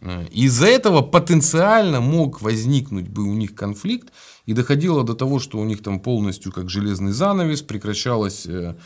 Э, 0.00 0.26
из-за 0.30 0.66
этого 0.66 1.02
потенциально 1.02 2.00
мог 2.00 2.42
возникнуть 2.42 3.08
бы 3.08 3.24
у 3.24 3.34
них 3.34 3.54
конфликт, 3.54 4.12
и 4.46 4.52
доходило 4.52 5.02
до 5.02 5.14
того, 5.14 5.40
что 5.40 5.58
у 5.58 5.64
них 5.64 5.82
там 5.82 5.98
полностью 5.98 6.52
как 6.52 6.70
железный 6.70 7.12
занавес, 7.12 7.62
прекращалось 7.62 8.46
э, 8.46 8.76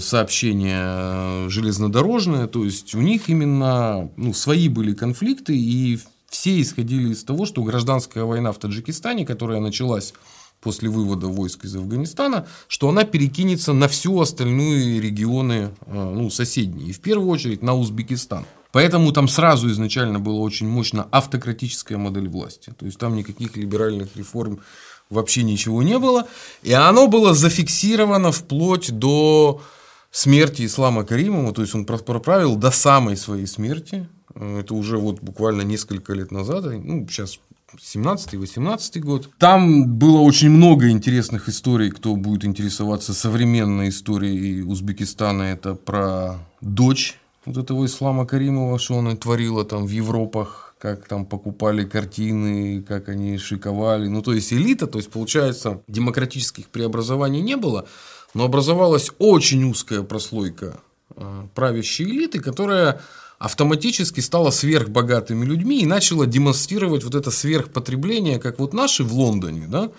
сообщение 0.00 1.48
железнодорожное, 1.48 2.46
то 2.46 2.64
есть 2.64 2.94
у 2.94 3.00
них 3.00 3.28
именно 3.28 4.10
ну, 4.16 4.34
свои 4.34 4.68
были 4.68 4.92
конфликты, 4.92 5.56
и 5.56 5.98
все 6.28 6.60
исходили 6.60 7.12
из 7.12 7.24
того, 7.24 7.46
что 7.46 7.62
гражданская 7.62 8.24
война 8.24 8.52
в 8.52 8.58
Таджикистане, 8.58 9.24
которая 9.24 9.60
началась 9.60 10.12
после 10.60 10.88
вывода 10.88 11.28
войск 11.28 11.64
из 11.64 11.76
Афганистана, 11.76 12.46
что 12.68 12.88
она 12.88 13.04
перекинется 13.04 13.72
на 13.72 13.88
всю 13.88 14.20
остальные 14.20 15.00
регионы 15.00 15.70
э, 15.86 16.12
ну, 16.14 16.30
соседние. 16.30 16.88
И 16.88 16.92
в 16.92 17.00
первую 17.00 17.28
очередь 17.28 17.62
на 17.62 17.74
Узбекистан. 17.74 18.46
Поэтому 18.72 19.12
там 19.12 19.28
сразу 19.28 19.70
изначально 19.70 20.20
была 20.20 20.40
очень 20.40 20.68
мощно 20.68 21.08
автократическая 21.10 21.96
модель 21.96 22.28
власти. 22.28 22.74
То 22.78 22.84
есть 22.84 22.98
там 22.98 23.16
никаких 23.16 23.56
либеральных 23.56 24.16
реформ 24.16 24.60
вообще 25.08 25.44
ничего 25.44 25.82
не 25.82 25.98
было. 25.98 26.26
И 26.62 26.72
оно 26.72 27.06
было 27.06 27.32
зафиксировано 27.32 28.32
вплоть 28.32 28.90
до 28.90 29.62
смерти 30.10 30.66
Ислама 30.66 31.04
Каримова. 31.04 31.54
То 31.54 31.62
есть 31.62 31.74
он 31.74 31.86
проправил 31.86 32.56
до 32.56 32.70
самой 32.70 33.16
своей 33.16 33.46
смерти. 33.46 34.08
Э, 34.34 34.60
это 34.60 34.74
уже 34.74 34.98
вот 34.98 35.20
буквально 35.20 35.62
несколько 35.62 36.12
лет 36.12 36.30
назад. 36.30 36.64
Ну, 36.64 37.06
сейчас 37.08 37.38
17-18 37.80 39.00
год. 39.00 39.30
Там 39.38 39.86
было 39.98 40.20
очень 40.20 40.50
много 40.50 40.88
интересных 40.90 41.48
историй, 41.48 41.90
кто 41.90 42.16
будет 42.16 42.44
интересоваться 42.44 43.14
современной 43.14 43.88
историей 43.88 44.62
Узбекистана. 44.62 45.42
Это 45.42 45.74
про 45.74 46.38
дочь 46.60 47.18
вот 47.44 47.56
этого 47.56 47.86
Ислама 47.86 48.26
Каримова, 48.26 48.78
что 48.78 48.98
она 48.98 49.14
творила 49.16 49.64
там 49.64 49.86
в 49.86 49.90
Европах, 49.90 50.74
как 50.78 51.06
там 51.08 51.24
покупали 51.24 51.84
картины, 51.84 52.82
как 52.82 53.08
они 53.08 53.38
шиковали. 53.38 54.08
Ну, 54.08 54.22
то 54.22 54.32
есть 54.32 54.52
элита, 54.52 54.86
то 54.86 54.98
есть 54.98 55.10
получается 55.10 55.82
демократических 55.88 56.68
преобразований 56.68 57.40
не 57.40 57.56
было, 57.56 57.86
но 58.34 58.44
образовалась 58.44 59.10
очень 59.18 59.64
узкая 59.70 60.02
прослойка 60.02 60.78
э, 61.16 61.46
правящей 61.54 62.06
элиты, 62.06 62.40
которая 62.40 63.00
автоматически 63.38 64.20
стала 64.20 64.50
сверхбогатыми 64.50 65.44
людьми 65.44 65.82
и 65.82 65.86
начала 65.86 66.26
демонстрировать 66.26 67.04
вот 67.04 67.14
это 67.14 67.30
сверхпотребление, 67.30 68.38
как 68.38 68.58
вот 68.58 68.72
наши 68.72 69.04
в 69.04 69.12
Лондоне, 69.12 69.66
да, 69.68 69.90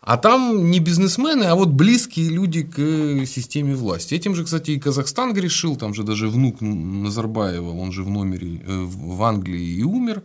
а 0.00 0.16
там 0.16 0.68
не 0.70 0.80
бизнесмены, 0.80 1.44
а 1.44 1.54
вот 1.54 1.68
близкие 1.68 2.28
люди 2.28 2.64
к 2.64 3.24
системе 3.24 3.76
власти. 3.76 4.14
Этим 4.14 4.34
же, 4.34 4.44
кстати, 4.44 4.72
и 4.72 4.80
Казахстан 4.80 5.32
грешил, 5.32 5.76
там 5.76 5.94
же 5.94 6.02
даже 6.02 6.28
внук 6.28 6.60
Назарбаева, 6.60 7.70
он 7.70 7.92
же 7.92 8.02
в 8.02 8.10
номере 8.10 8.64
э, 8.66 8.84
в 8.84 9.22
Англии 9.22 9.76
и 9.76 9.84
умер. 9.84 10.22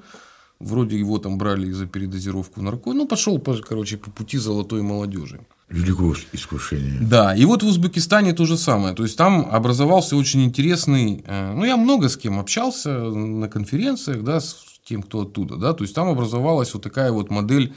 Вроде 0.60 0.98
его 0.98 1.20
там 1.20 1.38
брали 1.38 1.72
за 1.72 1.86
передозировку 1.86 2.64
наркотиков. 2.64 2.96
Ну, 2.96 3.08
пошел, 3.08 3.40
короче, 3.40 3.98
по 3.98 4.10
пути 4.10 4.40
золотой 4.40 4.82
молодежи. 4.82 5.40
Великого 5.70 6.16
искушения. 6.32 6.98
Да, 7.02 7.36
и 7.36 7.44
вот 7.44 7.62
в 7.62 7.68
Узбекистане 7.68 8.32
то 8.32 8.46
же 8.46 8.58
самое. 8.58 8.96
То 8.96 9.04
есть 9.04 9.18
там 9.18 9.50
образовался 9.52 10.16
очень 10.16 10.46
интересный. 10.46 11.24
Э, 11.28 11.54
ну, 11.54 11.66
я 11.66 11.76
много 11.76 12.08
с 12.08 12.16
кем 12.16 12.40
общался 12.40 12.90
на 12.90 13.50
конференциях, 13.50 14.24
да, 14.24 14.40
с 14.40 14.56
тем, 14.86 15.04
кто 15.04 15.24
оттуда, 15.24 15.58
да. 15.58 15.74
То 15.74 15.84
есть 15.84 15.94
там 15.94 16.08
образовалась 16.08 16.74
вот 16.74 16.84
такая 16.84 17.12
вот 17.12 17.30
модель 17.30 17.74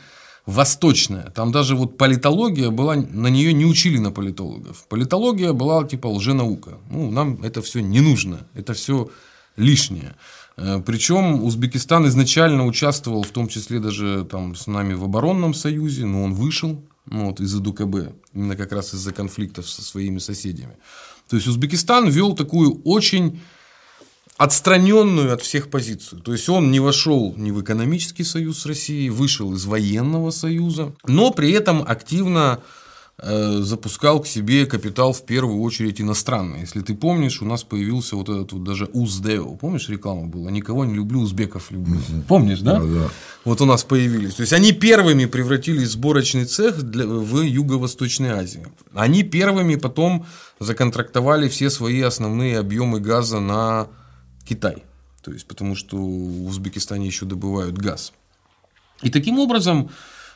восточная. 0.46 1.31
Там 1.31 1.50
даже 1.50 1.74
вот 1.74 1.98
политология 1.98 2.70
была, 2.70 2.94
на 2.94 3.26
нее 3.26 3.53
не 3.53 3.66
учили 3.66 3.98
на 3.98 4.12
политологов. 4.12 4.87
Политология 4.88 5.53
была 5.53 5.83
типа 5.85 6.07
лженаука. 6.07 6.79
Ну, 6.90 7.11
нам 7.11 7.42
это 7.42 7.61
все 7.61 7.81
не 7.81 8.00
нужно, 8.00 8.46
это 8.55 8.72
все 8.72 9.11
лишнее. 9.57 10.14
Э, 10.57 10.81
Причем 10.87 11.42
Узбекистан 11.42 12.07
изначально 12.07 12.66
участвовал, 12.66 13.24
в 13.24 13.31
том 13.31 13.48
числе 13.48 13.81
даже 13.81 14.24
там 14.31 14.55
с 14.55 14.68
нами 14.68 14.94
в 14.94 15.03
оборонном 15.03 15.55
союзе, 15.55 16.07
но 16.07 16.22
он 16.22 16.35
вышел 16.35 16.81
ну, 17.06 17.26
вот, 17.26 17.40
из 17.40 17.54
ИДУКБ, 17.54 18.14
именно 18.34 18.56
как 18.56 18.72
раз 18.72 18.94
из-за 18.94 19.12
конфликтов 19.12 19.68
со 19.68 19.82
своими 19.82 20.18
соседями. 20.18 20.76
То 21.28 21.36
есть 21.36 21.48
Узбекистан 21.48 22.08
вел 22.08 22.34
такую 22.34 22.82
очень 22.82 23.40
отстраненную 24.36 25.34
от 25.34 25.42
всех 25.42 25.68
позицию. 25.68 26.22
То 26.22 26.32
есть 26.32 26.48
он 26.48 26.70
не 26.70 26.80
вошел 26.80 27.34
ни 27.36 27.50
в 27.50 27.60
экономический 27.60 28.24
союз 28.24 28.60
с 28.60 28.66
Россией, 28.66 29.10
вышел 29.10 29.52
из 29.54 29.66
военного 29.66 30.30
союза, 30.30 30.94
но 31.06 31.30
при 31.30 31.52
этом 31.52 31.84
активно 31.86 32.62
запускал 33.22 34.20
к 34.20 34.26
себе 34.26 34.64
капитал 34.64 35.12
в 35.12 35.24
первую 35.26 35.61
очередь 35.61 36.00
иностранный. 36.00 36.61
Если 36.61 36.80
ты 36.80 36.94
помнишь, 36.94 37.42
у 37.42 37.44
нас 37.44 37.64
появился 37.64 38.16
вот 38.16 38.28
этот 38.28 38.52
вот 38.52 38.64
даже 38.64 38.87
УЗДЕО. 38.87 39.56
Помнишь, 39.56 39.88
реклама 39.88 40.26
была? 40.26 40.50
Никого 40.50 40.85
не 40.85 40.94
люблю, 40.94 41.20
узбеков 41.20 41.70
люблю. 41.70 41.98
Помнишь, 42.28 42.61
да? 42.61 42.78
Да, 42.78 42.87
да. 42.87 43.09
Вот 43.44 43.61
у 43.61 43.66
нас 43.66 43.85
появились. 43.85 44.35
То 44.35 44.42
есть 44.42 44.52
они 44.52 44.72
первыми 44.72 45.26
превратили 45.26 45.85
сборочный 45.85 46.46
цех 46.46 46.83
для, 46.83 47.06
в 47.06 47.42
Юго-Восточной 47.42 48.30
Азии. 48.30 48.66
Они 48.94 49.22
первыми 49.22 49.74
потом 49.76 50.24
законтрактовали 50.59 51.48
все 51.48 51.68
свои 51.68 52.00
основные 52.00 52.59
объемы 52.59 53.00
газа 53.00 53.40
на 53.40 53.88
Китай. 54.48 54.85
То 55.22 55.30
есть, 55.30 55.46
потому 55.46 55.74
что 55.74 55.96
в 55.96 56.46
Узбекистане 56.46 57.06
еще 57.06 57.26
добывают 57.26 57.76
газ. 57.76 58.14
И 59.02 59.11
таким 59.11 59.38
образом 59.38 59.90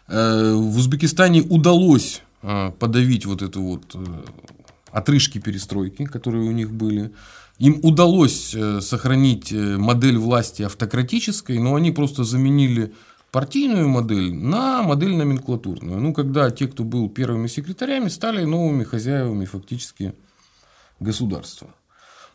э, 0.08 0.54
в 0.54 0.76
Узбекистане 0.76 1.40
удалось 1.40 2.20
Э, 2.20 2.23
подавить 2.78 3.24
вот 3.24 3.40
эту 3.42 3.62
вот 3.62 3.94
э, 3.94 4.04
отрыжки 4.90 5.38
перестройки, 5.38 6.04
которые 6.04 6.44
у 6.44 6.52
них 6.52 6.70
были. 6.70 7.10
Им 7.58 7.80
удалось 7.82 8.54
э, 8.54 8.80
сохранить 8.82 9.50
модель 9.52 10.18
власти 10.18 10.62
автократической, 10.62 11.58
но 11.58 11.74
они 11.74 11.90
просто 11.90 12.24
заменили 12.24 12.92
партийную 13.30 13.88
модель 13.88 14.34
на 14.34 14.82
модель 14.82 15.16
номенклатурную. 15.16 15.98
Ну, 16.00 16.12
когда 16.12 16.50
те, 16.50 16.68
кто 16.68 16.84
был 16.84 17.08
первыми 17.08 17.46
секретарями, 17.46 18.08
стали 18.08 18.44
новыми 18.44 18.84
хозяевами 18.84 19.46
фактически 19.46 20.14
государства. 21.00 21.68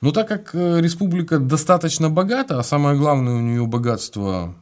Но 0.01 0.11
так 0.11 0.27
как 0.27 0.55
республика 0.55 1.39
достаточно 1.39 2.09
богата, 2.09 2.59
а 2.59 2.63
самое 2.63 2.97
главное 2.97 3.35
у 3.35 3.41
нее 3.41 3.65
богатство, 3.65 4.55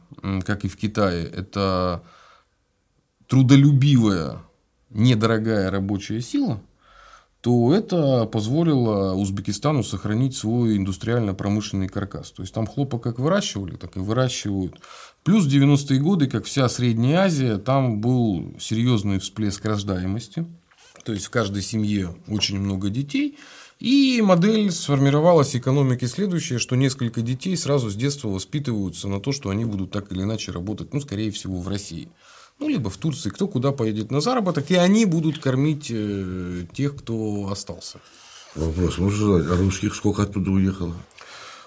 как 0.44 0.64
и 0.64 0.68
в 0.68 0.76
Китае, 0.76 1.24
это 1.24 2.02
трудолюбивая 3.28 4.42
недорогая 4.90 5.70
рабочая 5.70 6.20
сила, 6.20 6.60
то 7.40 7.72
это 7.72 8.26
позволило 8.26 9.14
Узбекистану 9.14 9.84
сохранить 9.84 10.36
свой 10.36 10.76
индустриально-промышленный 10.76 11.88
каркас. 11.88 12.32
То 12.32 12.42
есть 12.42 12.52
там 12.52 12.66
хлопок 12.66 13.02
как 13.02 13.18
выращивали, 13.18 13.76
так 13.76 13.96
и 13.96 14.00
выращивают. 14.00 14.80
Плюс 15.22 15.46
90-е 15.46 16.00
годы, 16.00 16.26
как 16.26 16.46
вся 16.46 16.68
Средняя 16.68 17.20
Азия, 17.20 17.58
там 17.58 18.00
был 18.00 18.56
серьезный 18.58 19.20
всплеск 19.20 19.64
рождаемости. 19.64 20.46
То 21.04 21.12
есть 21.12 21.26
в 21.26 21.30
каждой 21.30 21.62
семье 21.62 22.16
очень 22.26 22.58
много 22.58 22.90
детей. 22.90 23.38
И 23.78 24.20
модель 24.20 24.72
сформировалась 24.72 25.54
экономики 25.54 26.06
следующая, 26.06 26.58
что 26.58 26.74
несколько 26.74 27.22
детей 27.22 27.56
сразу 27.56 27.88
с 27.88 27.94
детства 27.94 28.28
воспитываются 28.28 29.06
на 29.06 29.20
то, 29.20 29.30
что 29.30 29.50
они 29.50 29.64
будут 29.64 29.92
так 29.92 30.10
или 30.10 30.22
иначе 30.22 30.50
работать, 30.50 30.92
ну, 30.92 31.00
скорее 31.00 31.30
всего, 31.30 31.60
в 31.60 31.68
России 31.68 32.08
ну, 32.58 32.68
либо 32.68 32.90
в 32.90 32.96
Турции, 32.96 33.30
кто 33.30 33.46
куда 33.46 33.72
поедет 33.72 34.10
на 34.10 34.20
заработок, 34.20 34.70
и 34.70 34.74
они 34.74 35.04
будут 35.04 35.38
кормить 35.38 35.88
э, 35.90 36.64
тех, 36.72 36.96
кто 36.96 37.48
остался. 37.50 38.00
Вопрос, 38.54 38.98
можно 38.98 39.26
задать, 39.26 39.52
а 39.52 39.56
русских 39.56 39.94
сколько 39.94 40.22
оттуда 40.22 40.50
уехало? 40.50 40.94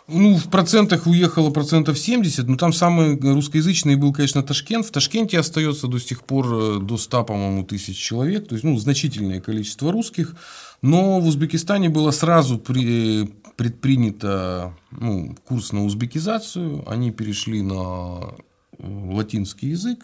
Ну, 0.07 0.35
в 0.35 0.49
процентах 0.49 1.07
уехало 1.07 1.51
процентов 1.51 1.97
70, 1.97 2.45
но 2.47 2.57
там 2.57 2.73
самый 2.73 3.17
русскоязычный 3.17 3.95
был, 3.95 4.11
конечно, 4.11 4.43
Ташкент. 4.43 4.85
В 4.85 4.91
Ташкенте 4.91 5.39
остается 5.39 5.87
до 5.87 5.99
сих 5.99 6.23
пор 6.23 6.47
э, 6.53 6.79
до 6.81 6.97
100, 6.97 7.23
по-моему, 7.23 7.63
тысяч 7.63 7.97
человек, 7.97 8.47
то 8.47 8.55
есть, 8.55 8.65
ну, 8.65 8.77
значительное 8.77 9.39
количество 9.39 9.91
русских. 9.91 10.35
Но 10.81 11.21
в 11.21 11.27
Узбекистане 11.27 11.89
было 11.89 12.11
сразу 12.11 12.57
при, 12.57 13.31
предпринято 13.55 14.75
ну, 14.91 15.37
курс 15.45 15.71
на 15.71 15.85
узбекизацию, 15.85 16.83
они 16.87 17.11
перешли 17.11 17.61
на 17.61 18.33
э, 18.77 19.13
латинский 19.13 19.69
язык, 19.69 19.99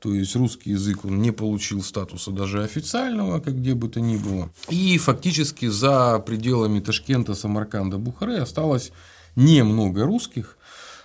то 0.00 0.14
есть 0.14 0.34
русский 0.34 0.70
язык 0.70 1.04
он 1.04 1.20
не 1.20 1.30
получил 1.30 1.82
статуса 1.82 2.30
даже 2.30 2.64
официального, 2.64 3.38
как 3.40 3.58
где 3.58 3.74
бы 3.74 3.88
то 3.88 4.00
ни 4.00 4.16
было. 4.16 4.50
И 4.70 4.96
фактически 4.96 5.66
за 5.66 6.18
пределами 6.20 6.80
Ташкента, 6.80 7.34
Самарканда, 7.34 7.98
Бухары 7.98 8.38
осталось 8.38 8.92
немного 9.36 10.04
русских. 10.04 10.56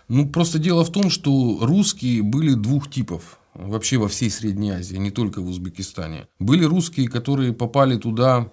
Ну, 0.07 0.29
просто 0.29 0.59
дело 0.59 0.85
в 0.85 0.91
том, 0.91 1.09
что 1.09 1.57
русские 1.61 2.23
были 2.23 2.53
двух 2.53 2.89
типов 2.89 3.37
вообще 3.53 3.97
во 3.97 4.07
всей 4.07 4.29
Средней 4.29 4.71
Азии, 4.71 4.95
не 4.95 5.11
только 5.11 5.41
в 5.41 5.47
Узбекистане. 5.47 6.27
Были 6.39 6.63
русские, 6.63 7.09
которые 7.09 7.51
попали 7.51 7.97
туда, 7.97 8.49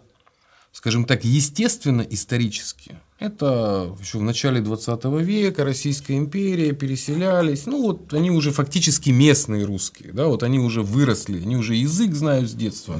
скажем 0.72 1.04
так, 1.04 1.24
естественно, 1.24 2.02
исторически. 2.02 2.98
Это 3.22 3.96
еще 4.00 4.18
в 4.18 4.22
начале 4.22 4.60
20 4.60 5.04
века 5.20 5.64
Российская 5.64 6.16
империя 6.16 6.72
переселялись. 6.72 7.66
Ну, 7.66 7.80
вот 7.80 8.12
они 8.12 8.32
уже 8.32 8.50
фактически 8.50 9.10
местные 9.10 9.64
русские. 9.64 10.12
Да, 10.12 10.26
вот 10.26 10.42
они 10.42 10.58
уже 10.58 10.82
выросли, 10.82 11.40
они 11.40 11.54
уже 11.54 11.76
язык 11.76 12.14
знают 12.14 12.50
с 12.50 12.52
детства. 12.52 12.98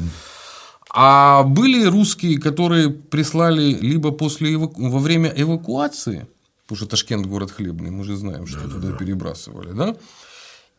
А 0.95 1.43
были 1.43 1.85
русские, 1.87 2.39
которые 2.39 2.91
прислали 2.91 3.73
либо 3.73 4.13
после 4.13 4.55
эваку... 4.55 4.89
во 4.91 5.01
время 5.01 5.33
эвакуации, 5.35 6.29
потому 6.67 6.77
что 6.77 6.87
Ташкент 6.87 7.27
город 7.27 7.51
хлебный, 7.51 7.91
мы 7.91 8.05
же 8.05 8.15
знаем, 8.15 8.47
что 8.47 8.61
да, 8.61 8.75
туда 8.75 8.91
да. 8.91 8.97
перебрасывали, 8.97 9.73
да? 9.73 9.97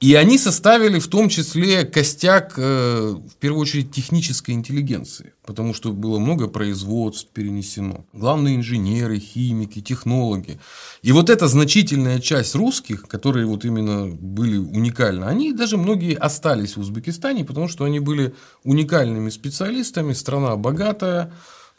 И 0.03 0.15
они 0.15 0.37
составили 0.37 0.99
в 0.99 1.07
том 1.07 1.29
числе 1.29 1.85
костяк, 1.85 2.55
э, 2.57 3.15
в 3.15 3.35
первую 3.39 3.61
очередь, 3.61 3.93
технической 3.93 4.53
интеллигенции, 4.53 5.31
потому 5.45 5.73
что 5.73 5.93
было 5.93 6.19
много 6.19 6.49
производств 6.49 7.29
перенесено. 7.33 8.03
Главные 8.11 8.57
инженеры, 8.57 9.17
химики, 9.17 9.79
технологи. 9.79 10.59
И 11.03 11.13
вот 11.13 11.29
эта 11.29 11.47
значительная 11.47 12.19
часть 12.19 12.53
русских, 12.53 13.03
которые 13.03 13.45
вот 13.45 13.63
именно 13.63 14.07
были 14.07 14.57
уникальны, 14.57 15.23
они 15.23 15.53
даже 15.53 15.77
многие 15.77 16.17
остались 16.17 16.75
в 16.75 16.81
Узбекистане, 16.81 17.45
потому 17.45 17.69
что 17.69 17.85
они 17.85 18.01
были 18.01 18.35
уникальными 18.65 19.29
специалистами, 19.29 20.11
страна 20.11 20.57
богатая, 20.57 21.31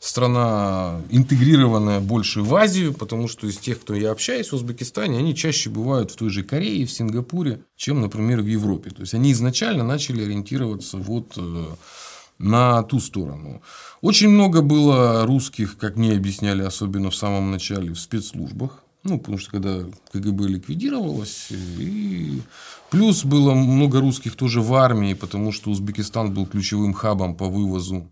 страна 0.05 1.01
интегрированная 1.09 2.01
больше 2.01 2.43
в 2.43 2.55
Азию, 2.55 2.93
потому 2.93 3.27
что 3.27 3.47
из 3.47 3.57
тех, 3.57 3.81
кто 3.81 3.95
я 3.95 4.11
общаюсь 4.11 4.51
в 4.51 4.55
Узбекистане, 4.55 5.19
они 5.19 5.35
чаще 5.35 5.71
бывают 5.71 6.11
в 6.11 6.17
той 6.17 6.29
же 6.29 6.43
Корее, 6.43 6.85
в 6.85 6.93
Сингапуре, 6.93 7.63
чем, 7.75 8.03
например, 8.03 8.43
в 8.43 8.47
Европе. 8.47 8.91
То 8.91 9.01
есть 9.01 9.15
они 9.15 9.33
изначально 9.33 9.83
начали 9.83 10.23
ориентироваться 10.23 10.99
вот 10.99 11.33
э, 11.39 11.65
на 12.39 12.83
ту 12.83 13.01
сторону. 13.01 13.63
Очень 14.03 14.29
много 14.29 14.61
было 14.61 15.25
русских, 15.25 15.79
как 15.79 15.97
мне 15.97 16.13
объясняли, 16.13 16.63
особенно 16.63 17.09
в 17.09 17.17
самом 17.17 17.51
начале, 17.51 17.95
в 17.95 17.99
спецслужбах. 17.99 18.85
Ну, 19.05 19.19
потому 19.19 19.39
что 19.39 19.53
когда 19.53 19.85
КГБ 20.13 20.49
ликвидировалось, 20.49 21.49
и 21.51 22.43
плюс 22.91 23.25
было 23.25 23.55
много 23.55 24.01
русских 24.01 24.37
тоже 24.37 24.61
в 24.61 24.75
армии, 24.75 25.15
потому 25.15 25.51
что 25.51 25.71
Узбекистан 25.71 26.35
был 26.35 26.45
ключевым 26.47 26.93
хабом 26.93 27.35
по 27.35 27.47
вывозу 27.47 28.11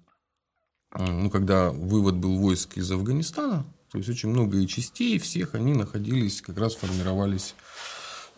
ну, 0.98 1.30
когда 1.30 1.70
вывод 1.70 2.16
был 2.16 2.38
войск 2.38 2.76
из 2.76 2.90
Афганистана, 2.90 3.64
то 3.90 3.98
есть 3.98 4.08
очень 4.08 4.30
много 4.30 4.58
и 4.58 4.66
частей, 4.66 5.18
всех 5.18 5.54
они 5.54 5.74
находились, 5.74 6.40
как 6.40 6.58
раз 6.58 6.74
формировались 6.74 7.54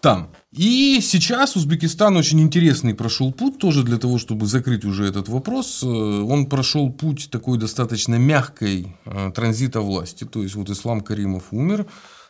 там. 0.05 0.29
И 0.53 1.01
сейчас 1.01 1.57
Узбекистан 1.57 2.15
очень 2.19 2.39
интересный 2.43 2.95
прошел 2.95 3.33
путь, 3.33 3.57
тоже 3.59 3.83
для 3.85 3.97
того, 3.97 4.19
чтобы 4.19 4.45
закрыть 4.45 4.85
уже 4.85 5.07
этот 5.07 5.31
вопрос. 5.31 5.83
Э, 5.83 5.87
он 5.87 6.45
прошел 6.45 6.93
путь 6.93 7.31
такой 7.31 7.57
достаточно 7.57 8.17
мягкой 8.17 8.95
э, 9.07 9.33
транзита 9.35 9.81
власти. 9.81 10.25
То 10.25 10.43
есть, 10.43 10.57
вот 10.57 10.69
Ислам 10.69 11.01
Каримов 11.01 11.45
умер, 11.53 11.87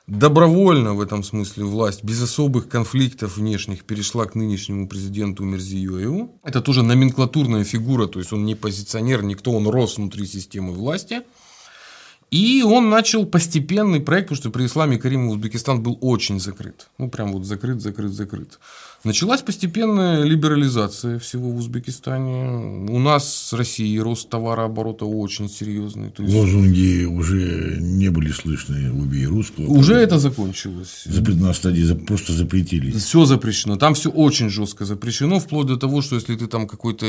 добровольно 0.07 0.95
в 0.95 1.01
этом 1.01 1.23
смысле 1.23 1.65
власть, 1.65 2.05
без 2.05 2.23
особых 2.23 2.69
конфликтов 2.69 3.37
внешних, 3.37 3.85
перешла 3.85 4.27
к 4.27 4.35
нынешнему 4.35 4.89
президенту 4.89 5.45
Мерзиёеву. 5.45 6.39
Это 6.43 6.61
тоже 6.61 6.83
номенклатурная 6.83 7.65
фигура, 7.65 8.07
то 8.07 8.19
есть 8.19 8.33
он 8.33 8.45
не 8.45 8.55
позиционер, 8.55 9.23
никто, 9.23 9.53
он 9.53 9.69
рос 9.69 9.97
внутри 9.97 10.27
системы 10.27 10.73
власти. 10.73 11.23
И 12.35 12.65
он 12.65 12.91
начал 12.91 13.27
постепенный 13.27 14.01
проект, 14.01 14.29
потому 14.29 14.41
что 14.41 14.51
при 14.51 14.67
исламе 14.67 14.99
Каримов 14.99 15.35
Узбекистан 15.35 15.85
был 15.85 15.99
очень 16.01 16.41
закрыт. 16.41 16.89
Ну, 16.99 17.09
прям 17.09 17.33
вот 17.33 17.45
закрыт, 17.45 17.81
закрыт, 17.81 18.13
закрыт. 18.13 18.59
Началась 19.05 19.43
постепенная 19.43 20.25
либерализация 20.25 21.19
всего 21.19 21.51
в 21.51 21.59
Узбекистане. 21.59 22.91
У 22.91 22.99
нас 22.99 23.33
с 23.33 23.53
Россией 23.53 24.01
рост 24.01 24.31
товарооборота 24.31 25.05
очень 25.05 25.49
серьезный. 25.49 26.11
То 26.11 26.23
есть... 26.25 26.35
Лозунги 26.35 27.05
уже 27.05 27.77
не 27.81 28.11
были 28.11 28.33
слышны 28.33 28.91
«Убей 28.91 29.27
русского». 29.27 29.67
Уже 29.67 29.95
это 29.95 30.19
закончилось. 30.19 31.05
На 31.07 31.53
стадии 31.53 31.95
просто 31.95 32.33
запретили. 32.33 32.91
Все 32.93 33.27
запрещено. 33.27 33.77
Там 33.77 33.95
все 33.95 34.11
очень 34.11 34.49
жестко 34.49 34.87
запрещено, 34.87 35.39
вплоть 35.39 35.67
до 35.67 35.77
того, 35.77 36.03
что 36.03 36.17
если 36.17 36.35
ты 36.35 36.47
там 36.49 36.67
какой-то 36.67 37.07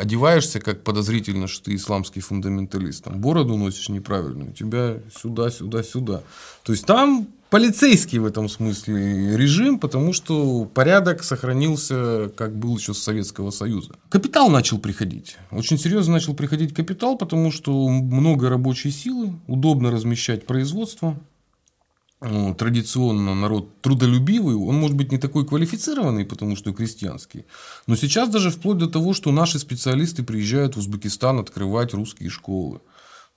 одеваешься, 0.00 0.60
как 0.60 0.84
подозрительно, 0.84 1.48
что 1.48 1.64
ты 1.64 1.74
исламский 1.74 2.20
фундаменталист, 2.20 3.04
там 3.04 3.20
бороду 3.20 3.56
носишь 3.56 3.88
неправильную, 3.88 4.53
тебя 4.54 4.98
сюда, 5.14 5.50
сюда, 5.50 5.82
сюда. 5.82 6.22
То 6.62 6.72
есть 6.72 6.86
там 6.86 7.28
полицейский 7.50 8.18
в 8.18 8.26
этом 8.26 8.48
смысле 8.48 9.36
режим, 9.36 9.78
потому 9.78 10.12
что 10.12 10.64
порядок 10.64 11.22
сохранился, 11.22 12.32
как 12.36 12.56
был 12.56 12.76
еще 12.76 12.94
с 12.94 12.98
Советского 12.98 13.50
Союза. 13.50 13.94
Капитал 14.08 14.50
начал 14.50 14.78
приходить. 14.78 15.36
Очень 15.52 15.78
серьезно 15.78 16.14
начал 16.14 16.34
приходить 16.34 16.74
капитал, 16.74 17.16
потому 17.16 17.52
что 17.52 17.88
много 17.88 18.48
рабочей 18.48 18.90
силы, 18.90 19.34
удобно 19.46 19.92
размещать 19.92 20.46
производство. 20.46 21.16
Традиционно 22.58 23.34
народ 23.34 23.82
трудолюбивый, 23.82 24.56
он 24.56 24.76
может 24.76 24.96
быть 24.96 25.12
не 25.12 25.18
такой 25.18 25.46
квалифицированный, 25.46 26.24
потому 26.24 26.56
что 26.56 26.72
крестьянский. 26.72 27.44
Но 27.86 27.96
сейчас 27.96 28.30
даже 28.30 28.50
вплоть 28.50 28.78
до 28.78 28.88
того, 28.88 29.12
что 29.12 29.30
наши 29.30 29.58
специалисты 29.58 30.22
приезжают 30.22 30.74
в 30.74 30.78
Узбекистан 30.78 31.38
открывать 31.38 31.92
русские 31.92 32.30
школы. 32.30 32.80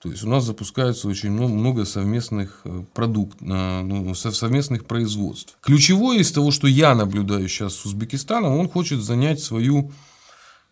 То 0.02 0.12
есть 0.12 0.24
у 0.24 0.30
нас 0.30 0.44
запускается 0.44 1.08
очень 1.08 1.32
много 1.32 1.84
совместных 1.84 2.62
э, 2.66 2.84
продуктов, 2.94 3.42
э, 3.42 3.82
ну, 3.82 4.14
совместных 4.14 4.86
производств. 4.86 5.58
Ключевое 5.60 6.20
из 6.20 6.32
того, 6.32 6.52
что 6.52 6.68
я 6.68 6.94
наблюдаю 6.94 7.48
сейчас 7.48 7.74
с 7.74 7.86
Узбекистаном, 7.86 8.58
он 8.58 8.70
хочет 8.70 9.02
занять 9.02 9.40
свою, 9.40 9.92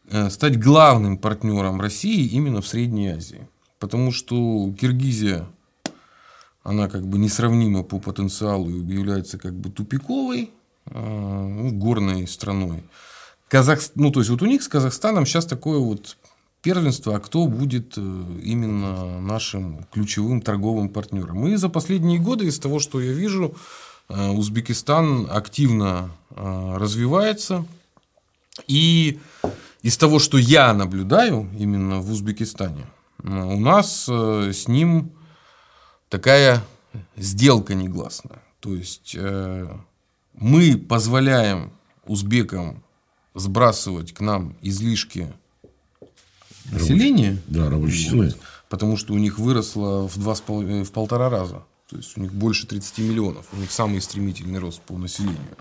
э, 0.09 0.29
стать 0.29 0.59
главным 0.59 1.17
партнером 1.17 1.81
России 1.81 2.27
именно 2.27 2.61
в 2.61 2.67
Средней 2.67 3.07
Азии. 3.07 3.47
Потому 3.79 4.11
что 4.11 4.71
Киргизия, 4.79 5.47
она 6.61 6.87
как 6.87 7.07
бы 7.07 7.17
несравнима 7.17 7.81
по 7.81 7.97
потенциалу 7.97 8.69
и 8.69 8.77
является 8.77 9.39
как 9.39 9.55
бы 9.55 9.71
тупиковой, 9.71 10.51
ну, 10.85 11.71
горной 11.71 12.27
страной. 12.27 12.83
Казахстан, 13.49 14.03
ну, 14.03 14.11
то 14.11 14.19
есть 14.19 14.29
вот 14.29 14.43
у 14.43 14.45
них 14.45 14.61
с 14.61 14.67
Казахстаном 14.67 15.25
сейчас 15.25 15.45
такое 15.45 15.79
вот 15.79 16.15
первенства, 16.65 17.15
а 17.15 17.19
кто 17.19 17.45
будет 17.45 17.93
э, 17.95 18.01
именно 18.43 19.21
нашим 19.21 19.85
ключевым 19.93 20.41
торговым 20.41 20.89
партнером. 20.89 21.45
И 21.45 21.55
за 21.57 21.69
последние 21.69 22.19
годы, 22.19 22.47
из 22.47 22.57
того, 22.57 22.79
что 22.79 22.99
я 22.99 23.13
вижу, 23.13 23.53
э, 24.09 24.29
Узбекистан 24.31 25.27
активно 25.29 26.09
э, 26.31 26.77
развивается. 26.77 27.65
И 28.65 29.19
из 29.83 29.95
того, 29.97 30.17
что 30.17 30.39
я 30.39 30.73
наблюдаю 30.73 31.47
именно 31.59 31.99
в 31.99 32.09
Узбекистане, 32.09 32.87
у 33.21 33.59
нас 33.59 34.09
с 34.09 34.67
ним 34.67 35.11
такая 36.09 36.63
сделка 37.15 37.75
негласная. 37.75 38.41
То 38.59 38.73
есть 38.73 39.15
мы 40.33 40.77
позволяем 40.77 41.71
узбекам 42.05 42.83
сбрасывать 43.35 44.13
к 44.13 44.21
нам 44.21 44.55
излишки 44.61 45.27
населения. 46.71 47.37
Да, 47.47 47.69
рабочей 47.69 48.09
силы. 48.09 48.33
Потому 48.69 48.97
что 48.97 49.13
у 49.13 49.17
них 49.17 49.39
выросло 49.39 50.07
в, 50.07 50.17
два 50.17 50.35
с 50.35 50.41
пол, 50.41 50.63
э, 50.63 50.83
в 50.83 50.91
полтора 50.91 51.29
раза. 51.29 51.63
То 51.89 51.97
есть 51.97 52.17
у 52.17 52.21
них 52.21 52.33
больше 52.33 52.65
30 52.65 52.97
миллионов. 52.99 53.45
У 53.53 53.57
них 53.57 53.71
самый 53.71 54.01
стремительный 54.01 54.59
рост 54.59 54.81
по 54.81 54.97
населению. 54.97 55.57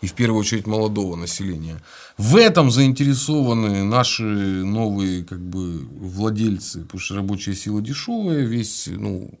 И 0.00 0.08
в 0.08 0.12
первую 0.14 0.40
очередь 0.40 0.66
молодого 0.66 1.14
населения. 1.14 1.80
В 2.16 2.36
этом 2.36 2.70
заинтересованы 2.70 3.84
наши 3.84 4.24
новые 4.24 5.24
как 5.24 5.40
бы, 5.40 5.78
владельцы, 5.78 6.80
потому 6.80 7.00
что 7.00 7.14
рабочая 7.14 7.54
сила 7.54 7.80
дешевая, 7.80 8.40
весь 8.40 8.88
ну, 8.88 9.38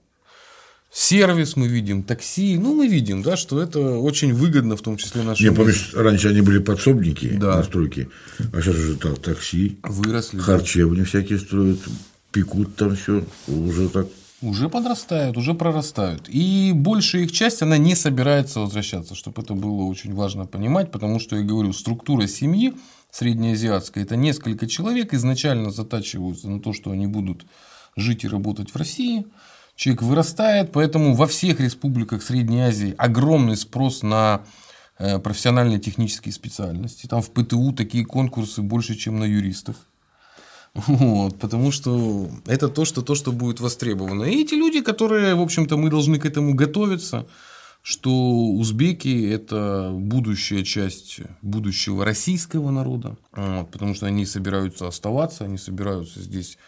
сервис 0.98 1.54
мы 1.54 1.68
видим, 1.68 2.02
такси, 2.02 2.58
ну, 2.58 2.74
мы 2.74 2.88
видим, 2.88 3.22
да, 3.22 3.36
что 3.36 3.62
это 3.62 3.78
очень 3.78 4.34
выгодно, 4.34 4.76
в 4.76 4.82
том 4.82 4.96
числе 4.96 5.22
нашим... 5.22 5.46
Я 5.46 5.52
помню, 5.52 5.72
раньше 5.94 6.28
они 6.28 6.40
были 6.40 6.58
подсобники 6.58 7.28
да. 7.28 7.56
на 7.56 7.62
стройке, 7.62 8.08
а 8.52 8.60
сейчас 8.60 8.74
уже 8.74 8.96
так, 8.96 9.18
такси, 9.20 9.78
выросли, 9.84 10.38
харчевни 10.38 11.00
да. 11.00 11.04
всякие 11.04 11.38
строят, 11.38 11.78
пекут 12.32 12.74
там 12.74 12.96
все, 12.96 13.24
уже 13.46 13.88
так 13.88 14.08
уже 14.40 14.68
подрастают, 14.68 15.36
уже 15.36 15.52
прорастают. 15.52 16.28
И 16.28 16.70
большая 16.72 17.22
их 17.22 17.32
часть, 17.32 17.60
она 17.60 17.76
не 17.76 17.96
собирается 17.96 18.60
возвращаться, 18.60 19.16
чтобы 19.16 19.42
это 19.42 19.54
было 19.54 19.82
очень 19.82 20.14
важно 20.14 20.46
понимать, 20.46 20.92
потому 20.92 21.18
что, 21.18 21.34
я 21.34 21.42
говорю, 21.42 21.72
структура 21.72 22.28
семьи 22.28 22.72
среднеазиатская, 23.10 24.04
это 24.04 24.14
несколько 24.14 24.68
человек 24.68 25.12
изначально 25.12 25.72
затачиваются 25.72 26.48
на 26.48 26.60
то, 26.60 26.72
что 26.72 26.92
они 26.92 27.08
будут 27.08 27.46
жить 27.96 28.22
и 28.22 28.28
работать 28.28 28.70
в 28.70 28.76
России– 28.76 29.24
человек 29.78 30.02
вырастает, 30.02 30.72
поэтому 30.72 31.14
во 31.14 31.28
всех 31.28 31.60
республиках 31.60 32.22
Средней 32.22 32.62
Азии 32.62 32.96
огромный 32.98 33.56
спрос 33.56 34.02
на 34.02 34.42
э, 34.98 35.20
профессиональные 35.20 35.78
технические 35.78 36.32
специальности. 36.32 37.06
Там 37.06 37.22
в 37.22 37.30
ПТУ 37.30 37.72
такие 37.72 38.04
конкурсы 38.04 38.60
больше, 38.60 38.96
чем 38.96 39.20
на 39.20 39.24
юристов. 39.24 39.76
Вот, 40.74 41.38
потому 41.38 41.70
что 41.70 42.28
это 42.46 42.68
то 42.68 42.84
что, 42.84 43.02
то, 43.02 43.14
что 43.14 43.30
будет 43.30 43.60
востребовано. 43.60 44.24
И 44.24 44.42
эти 44.42 44.54
люди, 44.54 44.80
которые, 44.80 45.36
в 45.36 45.40
общем-то, 45.40 45.76
мы 45.76 45.90
должны 45.90 46.18
к 46.18 46.26
этому 46.26 46.54
готовиться, 46.54 47.26
что 47.82 48.10
узбеки– 48.10 49.30
это 49.32 49.92
будущая 49.94 50.64
часть 50.64 51.20
будущего 51.40 52.04
российского 52.04 52.70
народа, 52.72 53.16
вот, 53.32 53.70
потому 53.70 53.94
что 53.94 54.06
они 54.06 54.26
собираются 54.26 54.88
оставаться, 54.88 55.44
они 55.44 55.56
собираются 55.56 56.20
здесь 56.20 56.58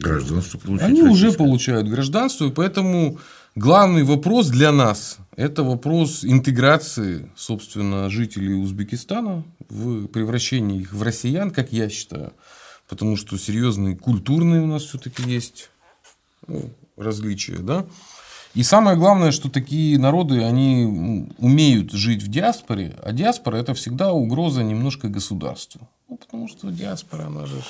Гражданство 0.00 0.58
получить. 0.58 0.86
Они 0.86 1.02
уже 1.02 1.32
получают 1.32 1.88
гражданство, 1.88 2.46
и 2.46 2.50
поэтому 2.50 3.18
главный 3.54 4.02
вопрос 4.02 4.48
для 4.48 4.72
нас– 4.72 5.18
это 5.36 5.62
вопрос 5.62 6.24
интеграции, 6.24 7.30
собственно, 7.36 8.08
жителей 8.08 8.54
Узбекистана 8.54 9.44
в 9.68 10.06
превращении 10.06 10.80
их 10.80 10.92
в 10.92 11.02
россиян, 11.02 11.50
как 11.50 11.72
я 11.72 11.88
считаю. 11.88 12.32
потому 12.88 13.16
что 13.16 13.38
серьезные 13.38 13.96
культурные 13.96 14.62
у 14.62 14.66
нас 14.66 14.82
все-таки 14.82 15.22
есть 15.22 15.70
ну, 16.48 16.70
различия, 16.96 17.58
да. 17.58 17.86
И 18.54 18.64
самое 18.64 18.96
главное, 18.96 19.30
что 19.30 19.48
такие 19.48 19.96
народы, 19.96 20.42
они 20.42 21.28
умеют 21.38 21.92
жить 21.92 22.22
в 22.22 22.28
диаспоре, 22.28 22.96
а 23.02 23.12
диаспора 23.12 23.58
это 23.58 23.74
всегда 23.74 24.12
угроза 24.12 24.64
немножко 24.64 25.08
государству. 25.08 25.88
Ну, 26.08 26.16
потому 26.16 26.48
что 26.48 26.70
диаспора, 26.70 27.26
она 27.26 27.46
же 27.46 27.62